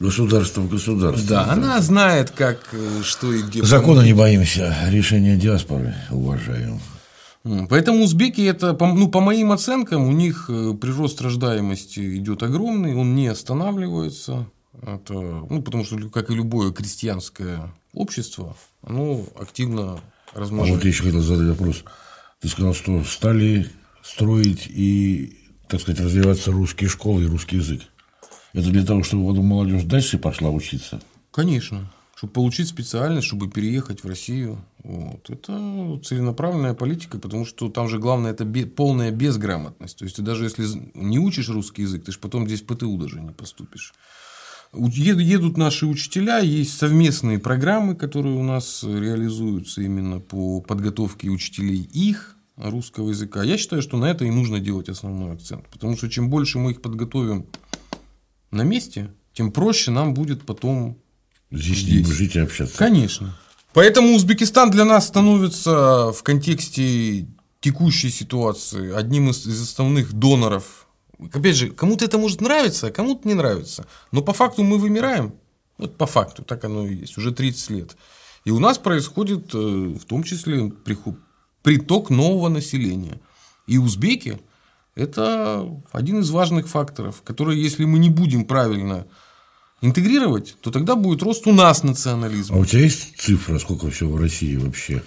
Государство 0.00 0.60
в 0.60 0.70
государстве. 0.70 1.28
Да, 1.28 1.50
она 1.50 1.80
знает, 1.82 2.30
как, 2.30 2.68
э, 2.72 3.02
что 3.02 3.32
и 3.32 3.42
где. 3.42 3.64
Закона 3.64 4.02
не 4.02 4.12
боимся, 4.12 4.76
решение 4.90 5.36
диаспоры 5.36 5.94
уважаем. 6.10 6.80
Поэтому 7.68 8.04
узбеки 8.04 8.42
это, 8.42 8.76
ну, 8.78 9.08
по 9.08 9.20
моим 9.20 9.50
оценкам, 9.50 10.06
у 10.06 10.12
них 10.12 10.46
э, 10.48 10.74
прирост 10.80 11.20
рождаемости 11.20 12.16
идет 12.18 12.44
огромный, 12.44 12.94
он 12.94 13.16
не 13.16 13.26
останавливается. 13.26 14.46
Это, 14.82 15.14
ну, 15.14 15.62
потому 15.62 15.84
что, 15.84 15.96
как 16.10 16.30
и 16.30 16.34
любое 16.34 16.70
крестьянское 16.70 17.72
общество, 17.92 18.56
оно 18.82 19.24
активно 19.34 20.00
размножается. 20.32 20.74
А 20.74 20.76
вот 20.76 20.84
я 20.84 20.90
еще 20.90 21.02
хотел 21.02 21.20
задать 21.20 21.48
вопрос. 21.48 21.82
Ты 22.40 22.48
сказал, 22.48 22.74
что 22.74 23.02
стали 23.02 23.68
строить 24.04 24.66
и, 24.68 25.38
так 25.68 25.80
сказать, 25.80 26.00
развиваться 26.00 26.52
русские 26.52 26.88
школы 26.88 27.24
и 27.24 27.26
русский 27.26 27.56
язык. 27.56 27.82
Это 28.58 28.70
для 28.70 28.84
того, 28.84 29.04
чтобы 29.04 29.40
молодежь 29.40 29.84
дальше 29.84 30.18
пошла 30.18 30.50
учиться? 30.50 31.00
Конечно. 31.30 31.92
Чтобы 32.16 32.32
получить 32.32 32.66
специальность, 32.66 33.28
чтобы 33.28 33.48
переехать 33.48 34.02
в 34.02 34.08
Россию. 34.08 34.64
Вот. 34.82 35.30
Это 35.30 36.00
целенаправленная 36.02 36.74
политика, 36.74 37.20
потому 37.20 37.44
что 37.44 37.68
там 37.68 37.88
же 37.88 38.00
главное 38.00 38.32
это 38.32 38.44
полная 38.66 39.12
безграмотность. 39.12 39.98
То 39.98 40.04
есть 40.04 40.16
ты 40.16 40.22
даже 40.22 40.42
если 40.42 40.66
не 40.94 41.20
учишь 41.20 41.48
русский 41.48 41.82
язык, 41.82 42.04
ты 42.04 42.10
же 42.10 42.18
потом 42.18 42.48
здесь 42.48 42.62
ПТУ 42.62 42.96
даже 42.96 43.20
не 43.20 43.30
поступишь. 43.30 43.94
Едут 44.74 45.56
наши 45.56 45.86
учителя, 45.86 46.40
есть 46.40 46.76
совместные 46.76 47.38
программы, 47.38 47.94
которые 47.94 48.34
у 48.34 48.42
нас 48.42 48.82
реализуются 48.82 49.82
именно 49.82 50.18
по 50.18 50.60
подготовке 50.60 51.28
учителей 51.28 51.88
их 51.92 52.34
русского 52.56 53.10
языка. 53.10 53.44
Я 53.44 53.56
считаю, 53.56 53.82
что 53.82 53.98
на 53.98 54.06
это 54.06 54.24
и 54.24 54.30
нужно 54.32 54.58
делать 54.58 54.88
основной 54.88 55.34
акцент. 55.34 55.68
Потому 55.68 55.96
что 55.96 56.10
чем 56.10 56.28
больше 56.28 56.58
мы 56.58 56.72
их 56.72 56.82
подготовим 56.82 57.46
на 58.50 58.62
месте, 58.62 59.10
тем 59.32 59.52
проще 59.52 59.90
нам 59.90 60.14
будет 60.14 60.44
потом 60.44 60.98
здесь, 61.50 61.78
здесь. 61.78 62.06
жить 62.06 62.36
и 62.36 62.40
общаться. 62.40 62.76
Конечно. 62.76 63.38
Поэтому 63.72 64.14
Узбекистан 64.14 64.70
для 64.70 64.84
нас 64.84 65.06
становится 65.06 66.12
в 66.12 66.22
контексте 66.22 67.26
текущей 67.60 68.10
ситуации 68.10 68.92
одним 68.92 69.30
из, 69.30 69.46
из 69.46 69.62
основных 69.62 70.12
доноров. 70.12 70.88
Опять 71.32 71.56
же, 71.56 71.70
кому-то 71.70 72.04
это 72.04 72.18
может 72.18 72.40
нравиться, 72.40 72.88
а 72.88 72.90
кому-то 72.90 73.26
не 73.26 73.34
нравится. 73.34 73.86
Но 74.12 74.22
по 74.22 74.32
факту 74.32 74.62
мы 74.62 74.78
вымираем. 74.78 75.34
Вот 75.76 75.96
по 75.96 76.06
факту, 76.06 76.42
так 76.42 76.64
оно 76.64 76.86
и 76.86 76.94
есть, 76.94 77.18
уже 77.18 77.32
30 77.32 77.70
лет. 77.70 77.96
И 78.44 78.50
у 78.50 78.58
нас 78.58 78.78
происходит 78.78 79.54
э, 79.54 79.58
в 79.58 80.04
том 80.06 80.22
числе 80.22 80.72
приток 81.62 82.10
нового 82.10 82.48
населения. 82.48 83.20
И 83.66 83.78
узбеки 83.78 84.40
это 84.98 85.68
один 85.92 86.20
из 86.20 86.30
важных 86.30 86.68
факторов, 86.68 87.22
который, 87.24 87.58
если 87.58 87.84
мы 87.84 87.98
не 87.98 88.10
будем 88.10 88.44
правильно 88.44 89.06
интегрировать, 89.80 90.56
то 90.60 90.70
тогда 90.70 90.96
будет 90.96 91.22
рост 91.22 91.46
у 91.46 91.52
нас 91.52 91.84
национализма. 91.84 92.56
А 92.56 92.58
у 92.60 92.64
тебя 92.64 92.82
есть 92.82 93.16
цифра, 93.18 93.58
сколько 93.58 93.90
всего 93.90 94.12
в 94.12 94.20
России 94.20 94.56
вообще? 94.56 95.02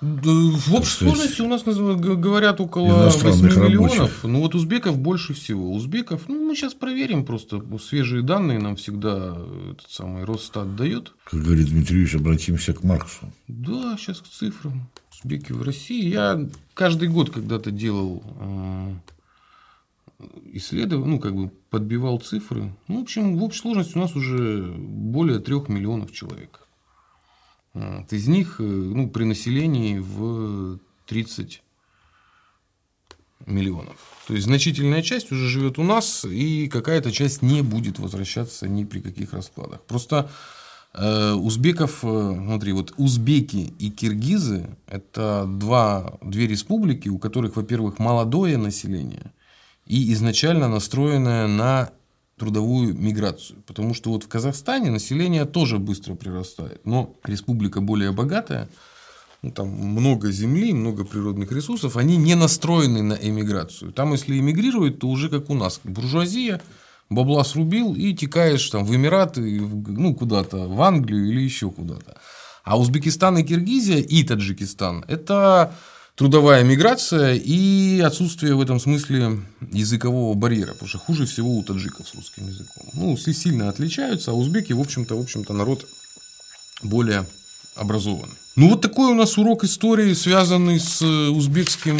В 0.00 0.74
общей 0.74 0.92
сложности 0.92 1.42
у 1.42 1.48
нас 1.48 1.62
говорят 1.62 2.58
около 2.60 3.10
8 3.10 3.44
миллионов. 3.44 3.98
Рабочих. 3.98 4.24
Ну 4.24 4.40
вот 4.40 4.54
узбеков 4.54 4.98
больше 4.98 5.34
всего. 5.34 5.72
Узбеков, 5.72 6.22
ну 6.28 6.48
мы 6.48 6.56
сейчас 6.56 6.72
проверим 6.72 7.26
просто 7.26 7.62
свежие 7.78 8.22
данные 8.22 8.58
нам 8.58 8.76
всегда 8.76 9.36
этот 9.72 9.90
самый 9.90 10.24
Росстат 10.24 10.74
дает. 10.74 11.12
Как 11.24 11.42
говорит 11.42 11.68
Дмитрий 11.68 11.98
Ильич, 11.98 12.14
обратимся 12.14 12.72
к 12.72 12.82
Марксу. 12.82 13.30
Да, 13.46 13.96
сейчас 13.98 14.20
к 14.20 14.26
цифрам. 14.26 14.88
Узбеки 15.12 15.52
в 15.52 15.62
России. 15.62 16.08
Я 16.08 16.48
каждый 16.72 17.08
год 17.08 17.28
когда-то 17.28 17.70
делал 17.70 18.22
э, 18.40 18.94
исследовал, 20.52 21.06
ну, 21.06 21.18
как 21.18 21.34
бы 21.34 21.50
подбивал 21.70 22.20
цифры. 22.20 22.74
Ну, 22.88 23.00
в 23.00 23.02
общем, 23.02 23.36
в 23.36 23.44
общей 23.44 23.60
сложности 23.60 23.96
у 23.96 24.00
нас 24.00 24.14
уже 24.16 24.72
более 24.76 25.38
трех 25.38 25.68
миллионов 25.68 26.12
человек. 26.12 26.66
Из 27.74 28.26
них 28.26 28.56
э, 28.58 28.64
ну, 28.64 29.08
при 29.08 29.24
населении 29.24 29.98
в 29.98 30.80
30 31.06 31.62
миллионов. 33.46 33.96
То 34.26 34.34
есть 34.34 34.46
значительная 34.46 35.02
часть 35.02 35.32
уже 35.32 35.48
живет 35.48 35.78
у 35.78 35.82
нас, 35.82 36.24
и 36.24 36.68
какая-то 36.68 37.12
часть 37.12 37.42
не 37.42 37.62
будет 37.62 37.98
возвращаться 37.98 38.68
ни 38.68 38.84
при 38.84 39.00
каких 39.00 39.32
раскладах. 39.32 39.82
Просто 39.82 40.30
э, 40.94 41.32
узбеков, 41.32 42.00
э, 42.02 42.34
смотри, 42.44 42.72
вот 42.72 42.92
узбеки 42.96 43.72
и 43.78 43.90
киргизы 43.90 44.76
это 44.86 45.46
два, 45.48 46.18
две 46.22 46.46
республики, 46.46 47.08
у 47.08 47.18
которых, 47.18 47.56
во-первых, 47.56 47.98
молодое 47.98 48.56
население, 48.58 49.32
и 49.90 50.12
изначально 50.12 50.68
настроенная 50.68 51.48
на 51.48 51.90
трудовую 52.38 52.94
миграцию. 52.94 53.60
Потому 53.66 53.92
что 53.92 54.10
вот 54.10 54.22
в 54.22 54.28
Казахстане 54.28 54.90
население 54.90 55.44
тоже 55.44 55.78
быстро 55.78 56.14
прирастает. 56.14 56.86
Но 56.86 57.16
республика 57.24 57.80
более 57.80 58.12
богатая, 58.12 58.68
ну, 59.42 59.50
там 59.50 59.68
много 59.68 60.30
земли, 60.30 60.72
много 60.72 61.04
природных 61.04 61.50
ресурсов, 61.50 61.96
они 61.96 62.16
не 62.16 62.36
настроены 62.36 63.02
на 63.02 63.14
эмиграцию. 63.14 63.92
Там, 63.92 64.12
если 64.12 64.38
эмигрируют, 64.38 65.00
то 65.00 65.08
уже 65.08 65.28
как 65.28 65.50
у 65.50 65.54
нас, 65.54 65.80
буржуазия, 65.82 66.62
бабла 67.10 67.42
срубил 67.42 67.94
и 67.94 68.14
текаешь 68.14 68.70
там 68.70 68.84
в 68.84 68.94
Эмираты, 68.94 69.60
ну, 69.60 70.14
куда-то, 70.14 70.68
в 70.68 70.80
Англию 70.82 71.28
или 71.28 71.40
еще 71.40 71.70
куда-то. 71.70 72.20
А 72.62 72.78
Узбекистан 72.78 73.38
и 73.38 73.42
Киргизия 73.42 73.98
и 73.98 74.22
Таджикистан– 74.22 75.04
это 75.08 75.74
трудовая 76.20 76.62
миграция 76.64 77.32
и 77.32 77.98
отсутствие 78.00 78.54
в 78.54 78.60
этом 78.60 78.78
смысле 78.78 79.40
языкового 79.72 80.34
барьера, 80.34 80.74
потому 80.74 80.86
что 80.86 80.98
хуже 80.98 81.24
всего 81.24 81.56
у 81.56 81.62
таджиков 81.62 82.06
с 82.06 82.14
русским 82.14 82.46
языком. 82.46 82.84
Ну, 82.92 83.16
сильно 83.16 83.70
отличаются, 83.70 84.32
а 84.32 84.34
узбеки, 84.34 84.74
в 84.74 84.80
общем-то, 84.80 85.16
в 85.16 85.20
общем-то, 85.22 85.54
народ 85.54 85.86
более 86.82 87.24
образованный. 87.74 88.34
Ну, 88.54 88.68
вот 88.68 88.82
такой 88.82 89.10
у 89.10 89.14
нас 89.14 89.38
урок 89.38 89.64
истории, 89.64 90.12
связанный 90.12 90.78
с 90.78 91.00
узбекским 91.02 91.96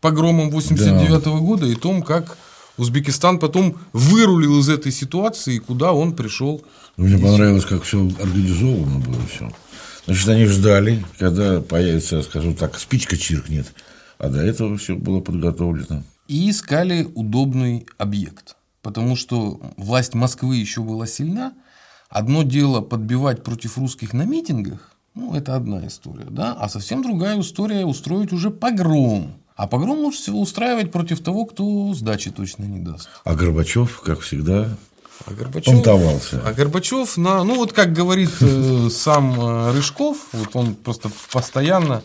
погромом 0.00 0.50
89 0.50 1.10
-го 1.10 1.20
да. 1.24 1.30
года 1.40 1.66
и 1.66 1.74
том, 1.74 2.02
как 2.02 2.38
Узбекистан 2.76 3.40
потом 3.40 3.74
вырулил 3.92 4.60
из 4.60 4.68
этой 4.68 4.92
ситуации 4.92 5.56
и 5.56 5.58
куда 5.58 5.92
он 5.92 6.12
пришел. 6.12 6.62
Мне 6.96 7.18
понравилось, 7.18 7.64
как 7.64 7.82
все 7.82 8.08
организовано 8.20 9.00
было 9.00 9.20
все. 9.34 9.50
Значит, 10.08 10.28
они 10.28 10.46
ждали, 10.46 11.04
когда 11.18 11.60
появится, 11.60 12.22
скажем 12.22 12.54
так, 12.54 12.78
спичка 12.78 13.18
чиркнет. 13.18 13.66
А 14.16 14.30
до 14.30 14.40
этого 14.40 14.78
все 14.78 14.96
было 14.96 15.20
подготовлено. 15.20 16.02
И 16.28 16.48
искали 16.48 17.06
удобный 17.14 17.86
объект. 17.98 18.56
Потому 18.80 19.16
что 19.16 19.60
власть 19.76 20.14
Москвы 20.14 20.56
еще 20.56 20.80
была 20.80 21.06
сильна. 21.06 21.52
Одно 22.08 22.42
дело 22.42 22.80
подбивать 22.80 23.44
против 23.44 23.76
русских 23.76 24.14
на 24.14 24.22
митингах, 24.22 24.96
ну, 25.14 25.34
это 25.34 25.56
одна 25.56 25.86
история, 25.86 26.26
да, 26.30 26.54
а 26.54 26.70
совсем 26.70 27.02
другая 27.02 27.38
история 27.40 27.84
устроить 27.84 28.32
уже 28.32 28.50
погром. 28.50 29.34
А 29.56 29.66
погром 29.66 29.98
лучше 29.98 30.20
всего 30.20 30.40
устраивать 30.40 30.90
против 30.90 31.20
того, 31.20 31.44
кто 31.44 31.92
сдачи 31.92 32.30
точно 32.30 32.64
не 32.64 32.78
даст. 32.78 33.10
А 33.24 33.34
Горбачев, 33.34 34.00
как 34.00 34.20
всегда, 34.20 34.68
а 35.26 35.32
Горбачев, 35.32 35.74
Понтовался. 35.74 36.42
А 36.44 36.52
Горбачев, 36.52 37.16
на, 37.16 37.44
ну 37.44 37.56
вот 37.56 37.72
как 37.72 37.92
говорит 37.92 38.30
э, 38.40 38.88
сам 38.90 39.40
э, 39.40 39.72
Рыжков, 39.72 40.18
вот 40.32 40.50
он 40.54 40.74
просто 40.74 41.10
постоянно 41.32 42.02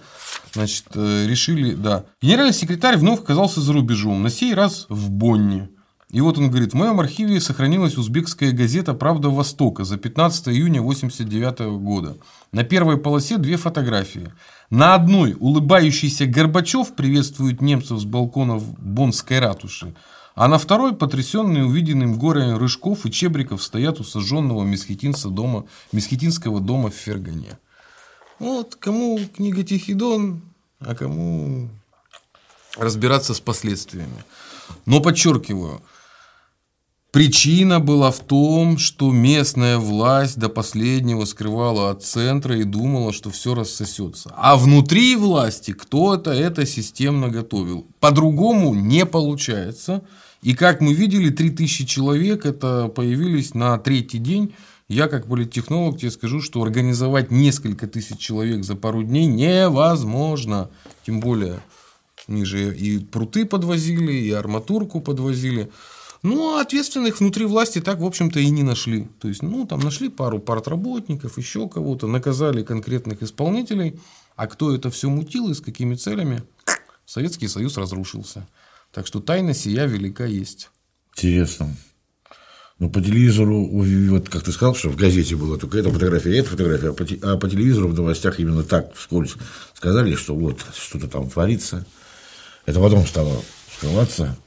значит, 0.53 0.85
э, 0.95 1.25
решили, 1.27 1.73
да. 1.73 2.05
Генеральный 2.21 2.53
секретарь 2.53 2.97
вновь 2.97 3.19
оказался 3.19 3.61
за 3.61 3.73
рубежом, 3.73 4.23
на 4.23 4.29
сей 4.29 4.53
раз 4.53 4.85
в 4.89 5.09
Бонне. 5.09 5.69
И 6.13 6.21
вот 6.21 6.37
он 6.37 6.51
говорит, 6.51 6.73
в 6.73 6.75
моем 6.75 6.99
архиве 6.99 7.41
сохранилась 7.41 7.97
узбекская 7.97 8.51
газета 8.51 8.93
«Правда 8.93 9.29
Востока» 9.29 9.83
за 9.83 9.97
15 9.97 10.49
июня 10.49 10.79
1989 10.81 11.81
года. 11.81 12.17
На 12.51 12.63
первой 12.63 12.97
полосе 12.97 13.37
две 13.39 13.57
фотографии. 13.57 14.31
На 14.69 14.93
одной 14.93 15.35
улыбающийся 15.39 16.27
Горбачев 16.27 16.93
приветствует 16.93 17.61
немцев 17.61 17.99
с 17.99 18.05
балконов 18.05 18.79
Бонской 18.79 19.39
ратуши, 19.39 19.95
а 20.35 20.47
на 20.47 20.57
второй, 20.57 20.95
потрясенные 20.95 21.65
увиденным 21.65 22.17
горем 22.17 22.57
Рыжков 22.57 23.05
и 23.05 23.11
Чебриков, 23.11 23.63
стоят 23.63 23.99
у 23.99 24.03
сожженного 24.03 24.63
месхетинца 24.63 25.29
дома, 25.29 25.65
месхетинского 25.91 26.59
дома 26.59 26.89
в 26.89 26.95
Фергане. 26.95 27.59
Вот 28.39 28.75
кому 28.75 29.19
книга 29.35 29.63
Тихий 29.63 29.93
а 30.79 30.95
кому 30.95 31.69
разбираться 32.77 33.33
с 33.33 33.39
последствиями. 33.39 34.23
Но 34.85 35.01
подчеркиваю, 35.01 35.81
Причина 37.13 37.79
была 37.79 38.09
в 38.09 38.21
том, 38.21 38.79
что 38.79 39.11
местная 39.11 39.77
власть 39.77 40.39
до 40.39 40.49
последнего 40.49 41.25
скрывала 41.25 41.91
от 41.91 42.03
центра 42.03 42.57
и 42.57 42.63
думала, 42.63 43.13
что 43.13 43.29
все 43.29 43.53
рассосется. 43.53 44.33
А 44.35 44.57
внутри 44.57 45.15
власти 45.15 45.73
кто-то 45.73 46.31
это 46.31 46.65
системно 46.65 47.29
готовил. 47.29 47.85
По-другому 47.99 48.73
не 48.73 49.05
получается. 49.05 50.01
И 50.41 50.55
как 50.55 50.81
мы 50.81 50.93
видели, 50.93 51.29
3000 51.29 51.85
человек 51.85 52.47
это 52.47 52.87
появились 52.87 53.53
на 53.53 53.77
третий 53.77 54.17
день. 54.17 54.55
Я 54.87 55.07
как 55.07 55.27
политтехнолог 55.27 55.99
тебе 55.99 56.09
скажу, 56.09 56.41
что 56.41 56.63
организовать 56.63 57.29
несколько 57.29 57.85
тысяч 57.85 58.17
человек 58.17 58.63
за 58.63 58.73
пару 58.75 59.03
дней 59.03 59.27
невозможно. 59.27 60.71
Тем 61.05 61.19
более, 61.19 61.59
ниже 62.27 62.75
и 62.75 62.97
пруты 62.97 63.45
подвозили, 63.45 64.13
и 64.13 64.31
арматурку 64.31 64.99
подвозили. 64.99 65.69
Ну, 66.23 66.55
а 66.55 66.61
ответственных 66.61 67.19
внутри 67.19 67.45
власти 67.45 67.81
так, 67.81 67.99
в 67.99 68.05
общем-то, 68.05 68.39
и 68.39 68.49
не 68.49 68.63
нашли. 68.63 69.09
То 69.19 69.27
есть, 69.27 69.41
ну, 69.41 69.67
там 69.67 69.81
нашли 69.81 70.07
пару 70.07 70.39
партработников, 70.39 71.37
еще 71.37 71.67
кого-то, 71.67 72.07
наказали 72.07 72.63
конкретных 72.63 73.21
исполнителей. 73.21 73.99
А 74.37 74.47
кто 74.47 74.73
это 74.73 74.89
все 74.89 75.09
мутил 75.09 75.49
и 75.51 75.53
с 75.53 75.59
какими 75.59 75.95
целями? 75.95 76.43
Советский 77.05 77.49
Союз 77.49 77.77
разрушился. 77.77 78.47
Так 78.93 79.05
что 79.05 79.19
тайна 79.19 79.53
сия 79.53 79.85
велика 79.85 80.25
есть. 80.25 80.69
Интересно. 81.13 81.75
Ну, 82.79 82.89
по 82.89 83.01
телевизору, 83.01 83.67
вот 84.09 84.29
как 84.29 84.43
ты 84.43 84.51
сказал, 84.51 84.75
что 84.75 84.89
в 84.89 84.95
газете 84.95 85.35
была 85.35 85.57
только 85.57 85.77
эта 85.77 85.91
фотография, 85.91 86.37
эта 86.37 86.49
фотография, 86.49 86.89
а 86.89 86.93
по, 86.93 87.05
а 87.33 87.37
по 87.37 87.49
телевизору 87.49 87.89
в 87.89 87.93
новостях 87.93 88.39
именно 88.39 88.63
так 88.63 88.95
вскользь 88.95 89.35
сказали, 89.73 90.15
что 90.15 90.35
вот 90.35 90.59
что-то 90.75 91.07
там 91.07 91.29
творится. 91.29 91.85
Это 92.65 92.79
потом 92.79 93.05
стало 93.05 93.41
скрываться, 93.75 94.37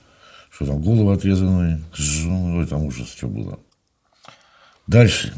что 0.56 0.64
там 0.64 0.80
головы 0.80 1.12
отрезанные, 1.12 1.84
ой, 1.98 2.66
там 2.66 2.84
ужас, 2.84 3.12
что 3.14 3.28
было. 3.28 3.60
Дальше. 4.86 5.34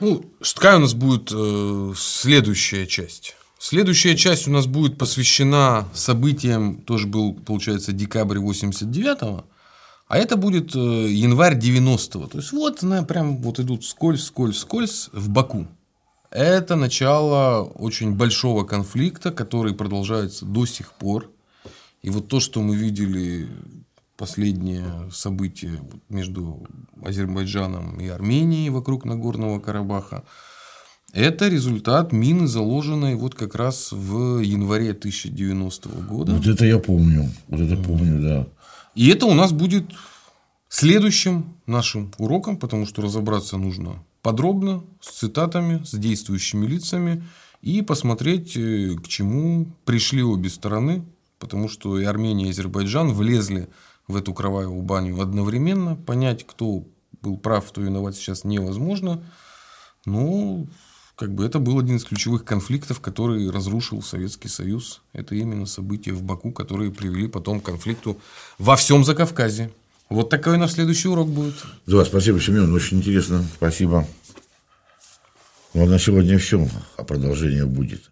Ну, 0.00 0.24
какая 0.40 0.78
у 0.78 0.80
нас 0.80 0.94
будет 0.94 1.30
э, 1.34 1.92
следующая 1.94 2.86
часть? 2.86 3.36
Следующая 3.58 4.16
часть 4.16 4.48
у 4.48 4.50
нас 4.50 4.66
будет 4.66 4.96
посвящена 4.96 5.86
событиям, 5.92 6.76
тоже 6.76 7.06
был, 7.06 7.34
получается, 7.34 7.92
декабрь 7.92 8.38
89-го, 8.38 9.44
а 10.08 10.18
это 10.18 10.36
будет 10.38 10.74
э, 10.74 10.78
январь 10.78 11.58
90-го. 11.58 12.28
То 12.28 12.38
есть, 12.38 12.52
вот 12.52 12.82
на, 12.82 13.04
прям 13.04 13.36
вот 13.42 13.60
идут 13.60 13.84
скользь, 13.84 14.24
скользь, 14.24 14.60
скользь 14.60 15.10
в 15.12 15.28
Баку. 15.28 15.66
Это 16.30 16.74
начало 16.74 17.64
очень 17.64 18.14
большого 18.14 18.64
конфликта, 18.64 19.30
который 19.30 19.74
продолжается 19.74 20.46
до 20.46 20.64
сих 20.64 20.94
пор. 20.94 21.30
И 22.02 22.10
вот 22.10 22.28
то, 22.28 22.40
что 22.40 22.62
мы 22.62 22.76
видели 22.76 23.48
последние 24.16 25.10
события 25.12 25.80
между 26.08 26.66
Азербайджаном 27.02 28.00
и 28.00 28.08
Арменией 28.08 28.70
вокруг 28.70 29.04
Нагорного 29.04 29.60
Карабаха, 29.60 30.24
это 31.12 31.48
результат 31.48 32.12
мины, 32.12 32.46
заложенной 32.46 33.14
вот 33.14 33.34
как 33.34 33.54
раз 33.54 33.92
в 33.92 34.40
январе 34.40 34.90
1090 34.90 35.88
года. 36.08 36.32
Вот 36.32 36.46
это 36.46 36.64
я 36.64 36.78
помню. 36.78 37.30
Вот 37.48 37.60
это 37.60 37.76
помню, 37.76 38.20
да. 38.20 38.46
И 38.94 39.08
это 39.08 39.26
у 39.26 39.34
нас 39.34 39.52
будет 39.52 39.84
следующим 40.68 41.54
нашим 41.66 42.12
уроком, 42.18 42.56
потому 42.56 42.86
что 42.86 43.02
разобраться 43.02 43.58
нужно 43.58 44.02
подробно, 44.22 44.84
с 45.00 45.18
цитатами, 45.18 45.82
с 45.84 45.92
действующими 45.92 46.66
лицами 46.66 47.22
и 47.60 47.82
посмотреть, 47.82 48.56
э, 48.56 48.96
к 48.96 49.08
чему 49.08 49.66
пришли 49.84 50.22
обе 50.22 50.48
стороны, 50.48 51.04
потому 51.42 51.68
что 51.68 51.98
и 51.98 52.04
Армения, 52.04 52.46
и 52.46 52.50
Азербайджан 52.50 53.12
влезли 53.12 53.68
в 54.06 54.14
эту 54.14 54.32
кровавую 54.32 54.80
баню 54.82 55.20
одновременно. 55.20 55.96
Понять, 55.96 56.46
кто 56.46 56.86
был 57.20 57.36
прав, 57.36 57.66
кто 57.66 57.80
виноват 57.80 58.14
сейчас 58.14 58.44
невозможно. 58.44 59.20
Но 60.06 60.68
как 61.16 61.34
бы 61.34 61.44
это 61.44 61.58
был 61.58 61.80
один 61.80 61.96
из 61.96 62.04
ключевых 62.04 62.44
конфликтов, 62.44 63.00
который 63.00 63.50
разрушил 63.50 64.02
Советский 64.02 64.46
Союз. 64.46 65.02
Это 65.12 65.34
именно 65.34 65.66
события 65.66 66.12
в 66.12 66.22
Баку, 66.22 66.52
которые 66.52 66.92
привели 66.92 67.26
потом 67.26 67.60
к 67.60 67.64
конфликту 67.64 68.16
во 68.58 68.76
всем 68.76 69.04
Закавказье. 69.04 69.72
Вот 70.08 70.30
такой 70.30 70.58
наш 70.58 70.74
следующий 70.74 71.08
урок 71.08 71.28
будет. 71.28 71.54
Да, 71.86 72.04
спасибо, 72.04 72.40
Семен, 72.40 72.72
очень 72.72 72.98
интересно. 72.98 73.44
Спасибо. 73.56 74.06
Ну, 75.74 75.82
а 75.82 75.86
на 75.86 75.98
сегодня 75.98 76.38
все, 76.38 76.68
а 76.96 77.02
продолжение 77.02 77.66
будет. 77.66 78.11